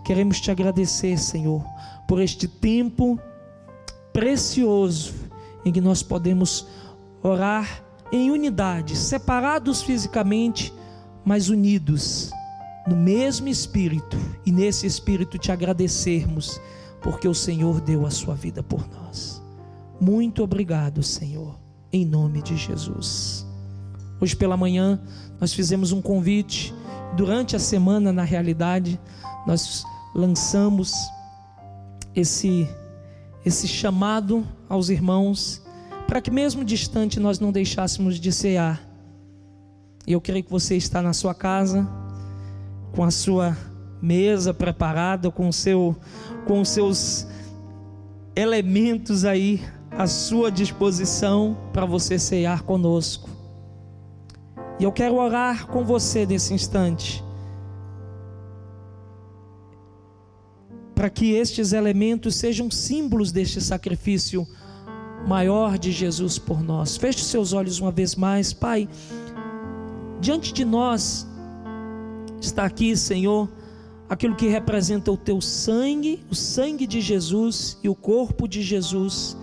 Queremos 0.05 0.39
te 0.43 0.51
agradecer, 0.51 1.17
Senhor, 1.17 1.65
por 2.07 2.21
este 2.21 2.47
tempo 2.47 3.19
precioso 4.13 5.15
em 5.65 5.73
que 5.73 5.81
nós 5.81 6.03
podemos 6.03 6.67
orar 7.23 7.83
em 8.13 8.31
unidade, 8.31 8.95
separados 8.95 9.81
fisicamente, 9.81 10.71
mas 11.25 11.49
unidos 11.49 12.31
no 12.87 12.97
mesmo 12.97 13.49
espírito 13.49 14.17
e 14.45 14.53
nesse 14.53 14.87
espírito 14.87 15.39
te 15.39 15.51
agradecermos, 15.51 16.61
porque 17.01 17.27
o 17.27 17.35
Senhor 17.35 17.81
deu 17.81 18.07
a 18.07 18.11
sua 18.11 18.35
vida 18.35 18.63
por 18.63 18.87
nós. 18.89 19.43
Muito 20.01 20.43
obrigado, 20.43 21.03
Senhor, 21.03 21.59
em 21.93 22.05
nome 22.05 22.43
de 22.43 22.57
Jesus. 22.57 23.47
Hoje 24.21 24.37
pela 24.37 24.57
manhã 24.57 25.01
nós 25.41 25.53
fizemos 25.53 25.93
um 25.93 26.01
convite, 26.01 26.75
durante 27.17 27.55
a 27.55 27.59
semana, 27.59 28.13
na 28.13 28.25
realidade, 28.25 29.01
nós 29.47 29.85
lançamos 30.15 30.93
esse 32.15 32.69
esse 33.45 33.69
chamado 33.69 34.47
aos 34.71 34.89
irmãos 34.89 35.63
para 36.09 36.21
que 36.23 36.31
mesmo 36.31 36.65
distante 36.65 37.21
nós 37.21 37.39
não 37.39 37.53
deixássemos 37.53 38.19
de 38.19 38.33
cear. 38.33 38.83
E 40.07 40.13
eu 40.13 40.21
creio 40.21 40.43
que 40.43 40.51
você 40.51 40.77
está 40.77 41.03
na 41.03 41.13
sua 41.13 41.35
casa, 41.35 41.87
com 42.95 43.03
a 43.03 43.11
sua 43.11 43.57
mesa 44.01 44.55
preparada, 44.55 45.31
com, 45.31 45.51
seu, 45.51 45.97
com 46.47 46.61
os 46.61 46.69
seus 46.69 47.27
elementos 48.37 49.25
aí 49.25 49.63
à 49.91 50.07
sua 50.07 50.51
disposição 50.51 51.57
para 51.73 51.87
você 51.87 52.19
cear 52.19 52.63
conosco. 52.63 53.31
E 54.79 54.85
eu 54.85 54.93
quero 54.93 55.17
orar 55.17 55.67
com 55.67 55.85
você 55.85 56.27
nesse 56.27 56.53
instante. 56.53 57.25
Para 60.95 61.11
que 61.11 61.33
estes 61.33 61.73
elementos 61.73 62.37
sejam 62.37 62.71
símbolos 62.71 63.33
deste 63.33 63.61
sacrifício 63.61 64.47
maior 65.27 65.79
de 65.79 65.91
Jesus 65.91 66.39
por 66.39 66.63
nós. 66.63 66.97
Feche 66.97 67.21
seus 67.21 67.53
olhos 67.53 67.81
uma 67.81 67.91
vez 67.91 68.15
mais, 68.15 68.53
Pai. 68.53 68.89
Diante 70.21 70.53
de 70.53 70.65
nós 70.65 71.27
está 72.45 72.65
aqui, 72.65 72.97
Senhor, 72.97 73.49
aquilo 74.09 74.37
que 74.37 74.49
representa 74.49 75.11
o 75.11 75.17
teu 75.17 75.41
sangue, 75.41 76.25
o 76.31 76.35
sangue 76.35 76.87
de 76.87 77.01
Jesus 77.01 77.79
e 77.83 77.89
o 77.89 77.95
corpo 77.95 78.47
de 78.47 78.63
Jesus 78.63 79.37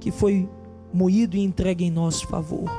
que 0.00 0.10
foi 0.10 0.48
moído 0.92 1.36
e 1.36 1.40
entregue 1.40 1.84
em 1.84 1.90
nosso 1.90 2.26
favor. 2.26 2.70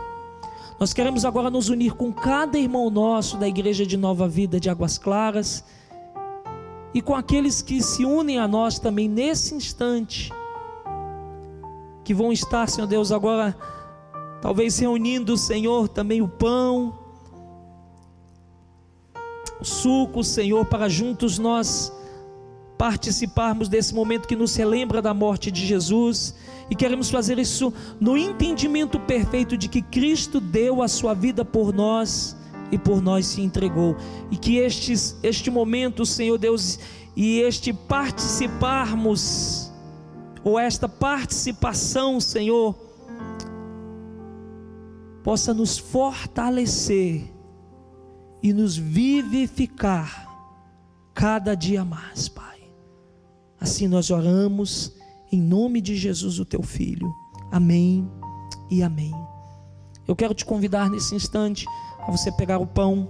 Nós 0.79 0.93
queremos 0.93 1.23
agora 1.23 1.49
nos 1.49 1.69
unir 1.69 1.93
com 1.93 2.11
cada 2.11 2.57
irmão 2.57 2.89
nosso 2.89 3.37
da 3.37 3.47
igreja 3.47 3.85
de 3.85 3.95
Nova 3.95 4.27
Vida 4.27 4.59
de 4.59 4.69
Águas 4.69 4.97
Claras 4.97 5.63
e 6.93 7.01
com 7.01 7.15
aqueles 7.15 7.61
que 7.61 7.81
se 7.81 8.05
unem 8.05 8.39
a 8.39 8.47
nós 8.47 8.77
também 8.77 9.07
nesse 9.07 9.55
instante 9.55 10.31
que 12.03 12.13
vão 12.13 12.33
estar, 12.33 12.67
Senhor 12.67 12.87
Deus, 12.87 13.11
agora 13.11 13.55
talvez 14.41 14.77
reunindo, 14.77 15.37
Senhor, 15.37 15.87
também 15.87 16.21
o 16.21 16.27
pão, 16.27 16.99
suco, 19.61 20.23
Senhor, 20.23 20.65
para 20.65 20.89
juntos 20.89 21.37
nós 21.37 21.91
participarmos 22.77 23.69
desse 23.69 23.93
momento 23.93 24.27
que 24.27 24.35
nos 24.35 24.55
relembra 24.55 25.01
da 25.01 25.13
morte 25.13 25.51
de 25.51 25.65
Jesus. 25.65 26.35
E 26.69 26.75
queremos 26.75 27.09
fazer 27.09 27.39
isso 27.39 27.73
no 27.99 28.17
entendimento 28.17 28.99
perfeito 28.99 29.57
de 29.57 29.67
que 29.67 29.81
Cristo 29.81 30.39
deu 30.39 30.81
a 30.81 30.87
sua 30.87 31.13
vida 31.13 31.45
por 31.45 31.73
nós 31.73 32.35
e 32.71 32.77
por 32.77 33.01
nós 33.01 33.27
se 33.27 33.41
entregou. 33.41 33.95
E 34.31 34.37
que 34.37 34.57
estes, 34.57 35.17
este 35.21 35.51
momento, 35.51 36.05
Senhor 36.05 36.37
Deus, 36.37 36.79
e 37.15 37.39
este 37.39 37.71
participarmos 37.71 39.71
ou 40.43 40.59
esta 40.59 40.89
participação, 40.89 42.19
Senhor, 42.19 42.75
possa 45.23 45.53
nos 45.53 45.77
fortalecer 45.77 47.32
e 48.43 48.51
nos 48.51 48.75
vivificar 48.75 50.29
cada 51.15 51.55
dia 51.55 51.85
mais, 51.85 52.27
Pai. 52.27 52.59
Assim 53.59 53.87
nós 53.87 54.11
oramos 54.11 54.93
em 55.31 55.41
nome 55.41 55.79
de 55.81 55.95
Jesus, 55.95 56.37
o 56.37 56.45
teu 56.45 56.61
filho. 56.61 57.11
Amém 57.49 58.07
e 58.69 58.83
amém. 58.83 59.13
Eu 60.05 60.15
quero 60.15 60.33
te 60.33 60.43
convidar 60.43 60.89
nesse 60.89 61.15
instante 61.15 61.65
a 61.99 62.11
você 62.11 62.31
pegar 62.31 62.59
o 62.59 62.67
pão 62.67 63.09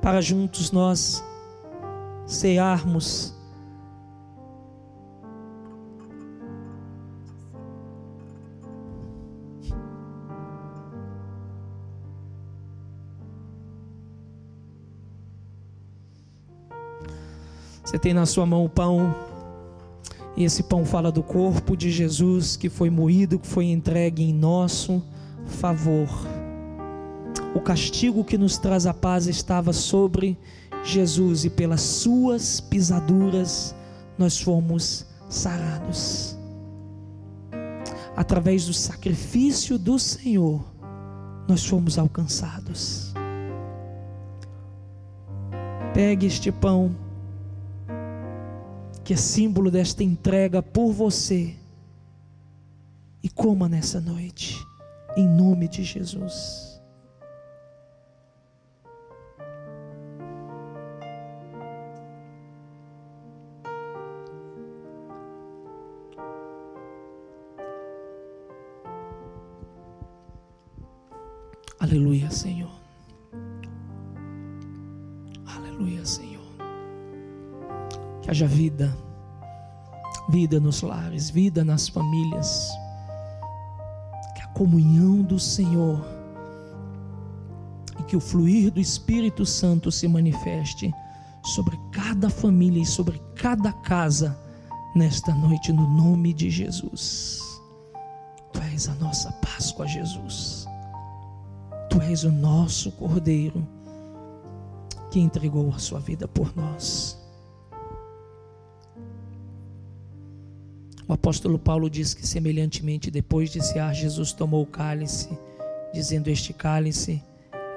para 0.00 0.20
juntos 0.20 0.70
nós 0.70 1.22
cearmos. 2.24 3.35
Você 17.96 18.00
tem 18.00 18.12
na 18.12 18.26
sua 18.26 18.44
mão 18.44 18.62
o 18.62 18.68
pão, 18.68 19.16
e 20.36 20.44
esse 20.44 20.62
pão 20.62 20.84
fala 20.84 21.10
do 21.10 21.22
corpo 21.22 21.74
de 21.74 21.90
Jesus 21.90 22.54
que 22.54 22.68
foi 22.68 22.90
moído, 22.90 23.38
que 23.38 23.46
foi 23.46 23.64
entregue 23.70 24.22
em 24.22 24.34
nosso 24.34 25.02
favor. 25.46 26.06
O 27.54 27.60
castigo 27.60 28.22
que 28.22 28.36
nos 28.36 28.58
traz 28.58 28.86
a 28.86 28.92
paz 28.92 29.26
estava 29.26 29.72
sobre 29.72 30.36
Jesus 30.84 31.46
e 31.46 31.48
pelas 31.48 31.80
suas 31.80 32.60
pisaduras 32.60 33.74
nós 34.18 34.38
fomos 34.38 35.06
sarados. 35.30 36.36
Através 38.14 38.66
do 38.66 38.74
sacrifício 38.74 39.78
do 39.78 39.98
Senhor, 39.98 40.62
nós 41.48 41.64
fomos 41.64 41.98
alcançados. 41.98 43.14
Pegue 45.94 46.26
este 46.26 46.52
pão, 46.52 47.05
que 49.06 49.14
é 49.14 49.16
símbolo 49.16 49.70
desta 49.70 50.02
entrega 50.02 50.60
por 50.60 50.90
você, 50.92 51.54
e 53.22 53.28
coma 53.28 53.68
nessa 53.68 54.00
noite, 54.00 54.56
em 55.16 55.28
nome 55.28 55.68
de 55.68 55.84
Jesus. 55.84 56.75
Que 78.26 78.32
haja 78.32 78.48
vida, 78.48 78.92
vida 80.28 80.58
nos 80.58 80.82
lares, 80.82 81.30
vida 81.30 81.64
nas 81.64 81.88
famílias. 81.88 82.68
Que 84.34 84.42
a 84.42 84.48
comunhão 84.48 85.22
do 85.22 85.38
Senhor 85.38 86.04
e 88.00 88.02
que 88.02 88.16
o 88.16 88.20
fluir 88.20 88.72
do 88.72 88.80
Espírito 88.80 89.46
Santo 89.46 89.92
se 89.92 90.08
manifeste 90.08 90.92
sobre 91.44 91.78
cada 91.92 92.28
família 92.28 92.82
e 92.82 92.86
sobre 92.86 93.22
cada 93.36 93.72
casa 93.72 94.36
nesta 94.96 95.32
noite, 95.32 95.72
no 95.72 95.88
nome 95.88 96.34
de 96.34 96.50
Jesus. 96.50 97.40
Tu 98.52 98.60
és 98.72 98.88
a 98.88 98.94
nossa 98.96 99.30
Páscoa, 99.34 99.86
Jesus. 99.86 100.66
Tu 101.88 102.02
és 102.02 102.24
o 102.24 102.32
nosso 102.32 102.90
Cordeiro 102.90 103.64
que 105.12 105.20
entregou 105.20 105.72
a 105.72 105.78
sua 105.78 106.00
vida 106.00 106.26
por 106.26 106.52
nós. 106.56 107.24
O 111.08 111.12
apóstolo 111.12 111.58
Paulo 111.58 111.88
diz 111.88 112.14
que, 112.14 112.26
semelhantemente, 112.26 113.10
depois 113.10 113.50
de 113.50 113.64
cear, 113.64 113.94
Jesus 113.94 114.32
tomou 114.32 114.62
o 114.62 114.66
cálice, 114.66 115.28
dizendo: 115.92 116.28
Este 116.28 116.52
cálice 116.52 117.22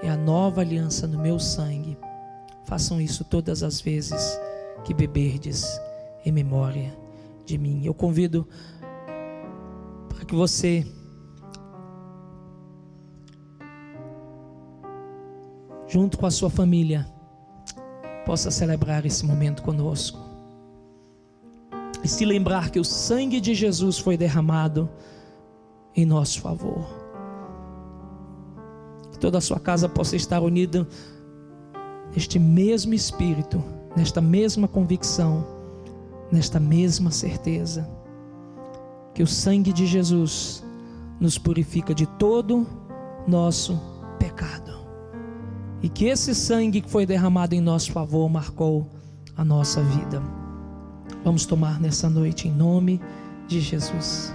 é 0.02 0.10
a 0.10 0.18
nova 0.18 0.62
aliança 0.62 1.08
no 1.08 1.20
meu 1.20 1.40
sangue. 1.40 1.98
Façam 2.66 3.00
isso 3.00 3.24
todas 3.24 3.64
as 3.64 3.82
vezes 3.82 4.40
que 4.84 4.94
beberdes 4.94 5.80
em 6.26 6.32
memória 6.32 6.96
de 7.46 7.58
mim. 7.58 7.82
Eu 7.84 7.94
convido 7.94 8.48
para 10.10 10.26
que 10.26 10.36
você 10.36 10.86
junto 15.90 16.20
com 16.20 16.28
a 16.28 16.32
sua 16.32 16.52
família, 16.52 17.08
possa 18.24 18.52
celebrar 18.52 19.08
esse 19.08 19.26
momento 19.26 19.64
conosco. 19.64 20.29
E 22.04 22.08
se 22.08 22.26
lembrar 22.26 22.70
que 22.70 22.80
o 22.80 22.84
sangue 22.84 23.42
de 23.42 23.54
Jesus 23.54 24.00
foi 24.00 24.16
derramado 24.16 24.90
em 25.96 26.06
nosso 26.06 26.40
favor. 26.42 26.88
Que 29.12 29.20
toda 29.20 29.38
a 29.38 29.42
sua 29.42 29.60
casa 29.60 29.90
possa 29.90 30.16
estar 30.16 30.42
unida 30.42 30.88
neste 32.14 32.40
mesmo 32.40 32.94
espírito, 32.94 33.64
nesta 33.96 34.22
mesma 34.22 34.68
convicção, 34.68 35.46
nesta 36.32 36.60
mesma 36.60 37.12
certeza. 37.12 37.90
Que 39.14 39.22
o 39.22 39.28
sangue 39.28 39.74
de 39.74 39.86
Jesus 39.86 40.64
nos 41.20 41.38
purifica 41.38 41.94
de 41.94 42.06
todo 42.06 42.66
nosso 43.28 43.78
pecado 44.18 44.80
e 45.82 45.88
que 45.88 46.06
esse 46.06 46.36
sangue 46.36 46.82
que 46.82 46.90
foi 46.90 47.06
derramado 47.06 47.56
em 47.56 47.62
nosso 47.62 47.92
favor 47.92 48.30
marcou 48.30 48.90
a 49.36 49.46
nossa 49.46 49.82
vida. 49.82 50.22
Vamos 51.24 51.46
tomar 51.46 51.80
nessa 51.80 52.10
noite 52.10 52.48
em 52.48 52.52
nome 52.52 53.02
de 53.48 53.60
Jesus. 53.60 54.34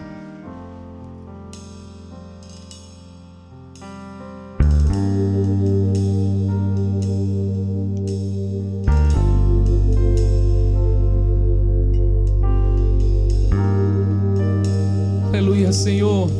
Aleluia, 15.28 15.72
Senhor. 15.72 16.30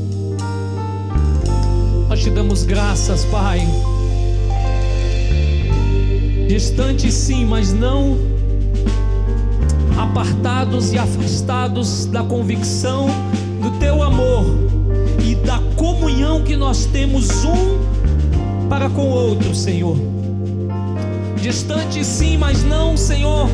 Nós 2.09 2.21
te 2.21 2.31
damos 2.31 2.65
graças, 2.65 3.25
Pai 3.25 3.61
Distante 6.55 7.11
sim, 7.11 7.45
mas 7.45 7.73
não 7.73 8.17
apartados 10.05 10.93
e 10.93 10.99
afastados 10.99 12.05
da 12.07 12.23
convicção 12.23 13.07
do 13.63 13.71
teu 13.79 14.03
amor 14.03 14.45
e 15.25 15.35
da 15.35 15.59
comunhão 15.77 16.43
que 16.43 16.57
nós 16.57 16.85
temos 16.85 17.45
um 17.45 17.79
para 18.69 18.91
com 18.91 19.03
o 19.03 19.11
outro, 19.11 19.55
Senhor. 19.55 19.97
Distante 21.41 22.05
sim, 22.05 22.37
mas 22.37 22.63
não, 22.63 22.97
Senhor, 22.97 23.49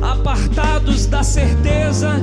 apartados 0.00 1.06
da 1.06 1.24
certeza 1.24 2.20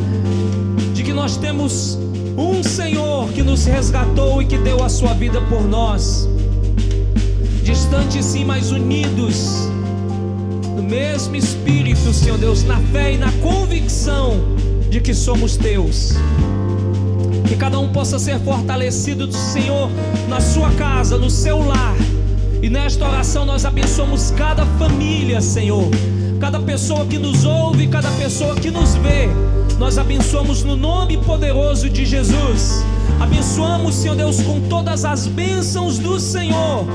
de 0.93 1.03
que 1.03 1.11
nós 1.11 1.35
temos 1.35 1.97
um 2.37 2.63
Senhor 2.63 3.29
que 3.29 3.43
nos 3.43 3.65
resgatou 3.65 4.41
e 4.41 4.45
que 4.45 4.57
deu 4.57 4.81
a 4.81 4.89
sua 4.89 5.13
vida 5.13 5.41
por 5.41 5.67
nós 5.67 6.29
distantes 7.63 8.25
sim, 8.25 8.45
mas 8.45 8.71
unidos 8.71 9.69
no 10.79 10.83
mesmo 10.83 11.35
Espírito, 11.35 12.13
Senhor 12.13 12.37
Deus, 12.37 12.63
na 12.63 12.77
fé 12.77 13.11
e 13.11 13.17
na 13.17 13.29
convicção 13.33 14.39
de 14.89 15.01
que 15.01 15.13
somos 15.13 15.57
teus. 15.57 16.13
Que 17.45 17.57
cada 17.57 17.77
um 17.77 17.89
possa 17.89 18.17
ser 18.17 18.39
fortalecido 18.39 19.27
do 19.27 19.35
Senhor 19.35 19.89
na 20.29 20.39
sua 20.39 20.71
casa, 20.71 21.17
no 21.17 21.29
seu 21.29 21.59
lar. 21.59 21.95
E 22.61 22.69
nesta 22.69 23.05
oração 23.05 23.43
nós 23.43 23.65
abençoamos 23.65 24.31
cada 24.31 24.65
família, 24.77 25.41
Senhor. 25.41 25.89
Cada 26.39 26.61
pessoa 26.61 27.05
que 27.05 27.17
nos 27.17 27.43
ouve, 27.43 27.85
cada 27.87 28.09
pessoa 28.11 28.55
que 28.55 28.71
nos 28.71 28.95
vê. 28.95 29.27
Nós 29.77 29.97
abençoamos 29.97 30.63
no 30.63 30.77
nome 30.77 31.17
poderoso 31.17 31.89
de 31.89 32.05
Jesus. 32.05 32.85
Abençoamos, 33.19 33.95
Senhor 33.95 34.15
Deus, 34.15 34.41
com 34.41 34.61
todas 34.69 35.03
as 35.03 35.27
bênçãos 35.27 35.99
do 35.99 36.17
Senhor. 36.21 36.85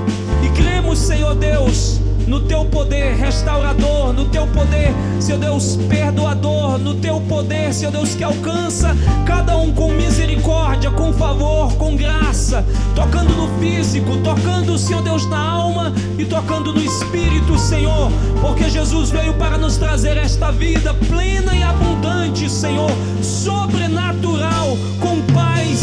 E 0.43 0.49
cremos, 0.57 0.99
Senhor 0.99 1.35
Deus, 1.35 2.01
no 2.27 2.41
teu 2.41 2.65
poder 2.65 3.17
restaurador, 3.17 4.13
no 4.13 4.25
teu 4.27 4.47
poder, 4.49 4.93
Senhor 5.21 5.39
Deus, 5.39 5.77
perdoador, 5.89 6.79
no 6.79 6.95
teu 6.95 7.21
poder, 7.23 7.73
Senhor 7.73 7.91
Deus, 7.91 8.15
que 8.15 8.25
alcança 8.25 8.97
cada 9.27 9.57
um 9.57 9.73
com 9.73 9.91
misericórdia, 9.93 10.91
com 10.91 11.13
favor, 11.13 11.73
com 11.75 11.97
graça, 11.97 12.65
tocando 12.95 13.35
no 13.35 13.49
físico, 13.59 14.17
tocando, 14.19 14.79
Senhor 14.79 15.03
Deus, 15.03 15.29
na 15.29 15.39
alma 15.39 15.93
e 16.19 16.25
tocando 16.25 16.73
no 16.73 16.83
espírito, 16.83 17.59
Senhor, 17.59 18.11
porque 18.41 18.71
Jesus 18.71 19.11
veio 19.11 19.35
para 19.35 19.59
nos 19.59 19.77
trazer 19.77 20.17
esta 20.17 20.51
vida 20.51 20.95
plena 20.95 21.55
e 21.55 21.63
abundante, 21.63 22.49
Senhor, 22.49 22.91
sobrenatural, 23.23 24.77
com 25.01 25.21
paz 25.33 25.74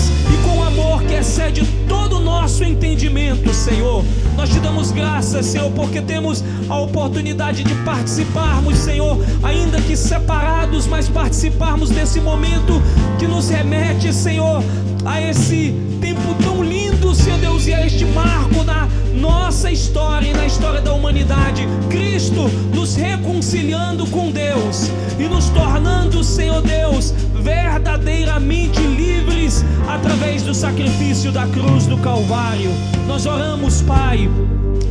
Senhor. 4.01 4.05
Nós 4.35 4.49
te 4.49 4.59
damos 4.59 4.91
graças, 4.91 5.45
Senhor, 5.45 5.71
porque 5.71 6.01
temos 6.01 6.43
a 6.69 6.77
oportunidade 6.79 7.63
de 7.63 7.73
participarmos, 7.83 8.77
Senhor, 8.77 9.17
ainda 9.43 9.79
que 9.81 9.95
separados, 9.95 10.87
mas 10.87 11.07
participarmos 11.07 11.89
desse 11.89 12.19
momento 12.19 12.81
que 13.19 13.27
nos 13.27 13.49
remete, 13.49 14.13
Senhor, 14.13 14.63
a 15.05 15.21
esse 15.21 15.75
tempo 15.99 16.35
tão 16.43 16.63
lindo 16.63 17.13
Senhor 17.15 17.39
Deus, 17.39 17.67
e 17.67 17.73
a 17.73 17.85
este 17.85 18.05
marco 18.05 18.63
na 18.63 18.87
nossa 19.13 19.69
história 19.69 20.27
e 20.27 20.33
na 20.33 20.45
história 20.45 20.81
da 20.81 20.93
humanidade. 20.93 21.67
Cristo 21.89 22.49
nos 22.73 22.95
reconciliando 22.95 24.07
com 24.07 24.31
Deus 24.31 24.89
e 25.19 25.23
nos 25.23 25.49
tornando, 25.49 26.23
Senhor 26.23 26.61
Deus, 26.61 27.13
verdadeiramente 27.41 28.79
livres 28.79 29.63
através 29.87 30.43
do 30.43 30.53
sacrifício 30.53 31.31
da 31.31 31.47
cruz 31.47 31.85
do 31.87 31.97
Calvário. 31.97 32.71
Nós 33.07 33.25
oramos, 33.25 33.81
Pai. 33.81 34.29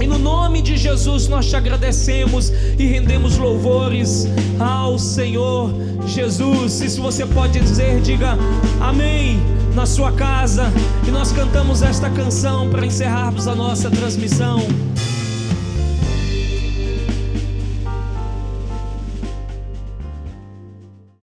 E 0.01 0.07
no 0.07 0.19
nome 0.19 0.63
de 0.63 0.77
Jesus 0.77 1.29
nós 1.29 1.47
te 1.47 1.57
agradecemos 1.57 2.51
e 2.79 2.87
rendemos 2.87 3.37
louvores 3.37 4.27
ao 4.59 4.99
Senhor 4.99 5.73
Jesus. 6.07 6.81
E 6.81 6.89
se 6.89 7.01
você 7.01 7.27
pode 7.27 7.61
dizer, 7.61 8.01
diga 8.01 8.39
amém 8.81 9.39
na 9.75 9.87
sua 9.87 10.11
casa. 10.13 10.73
E 11.07 11.11
nós 11.11 11.33
cantamos 11.33 11.83
esta 11.83 12.09
canção 12.11 12.71
para 12.71 12.87
encerrarmos 12.87 13.47
a 13.47 13.55
nossa 13.55 13.91
transmissão. 13.91 14.90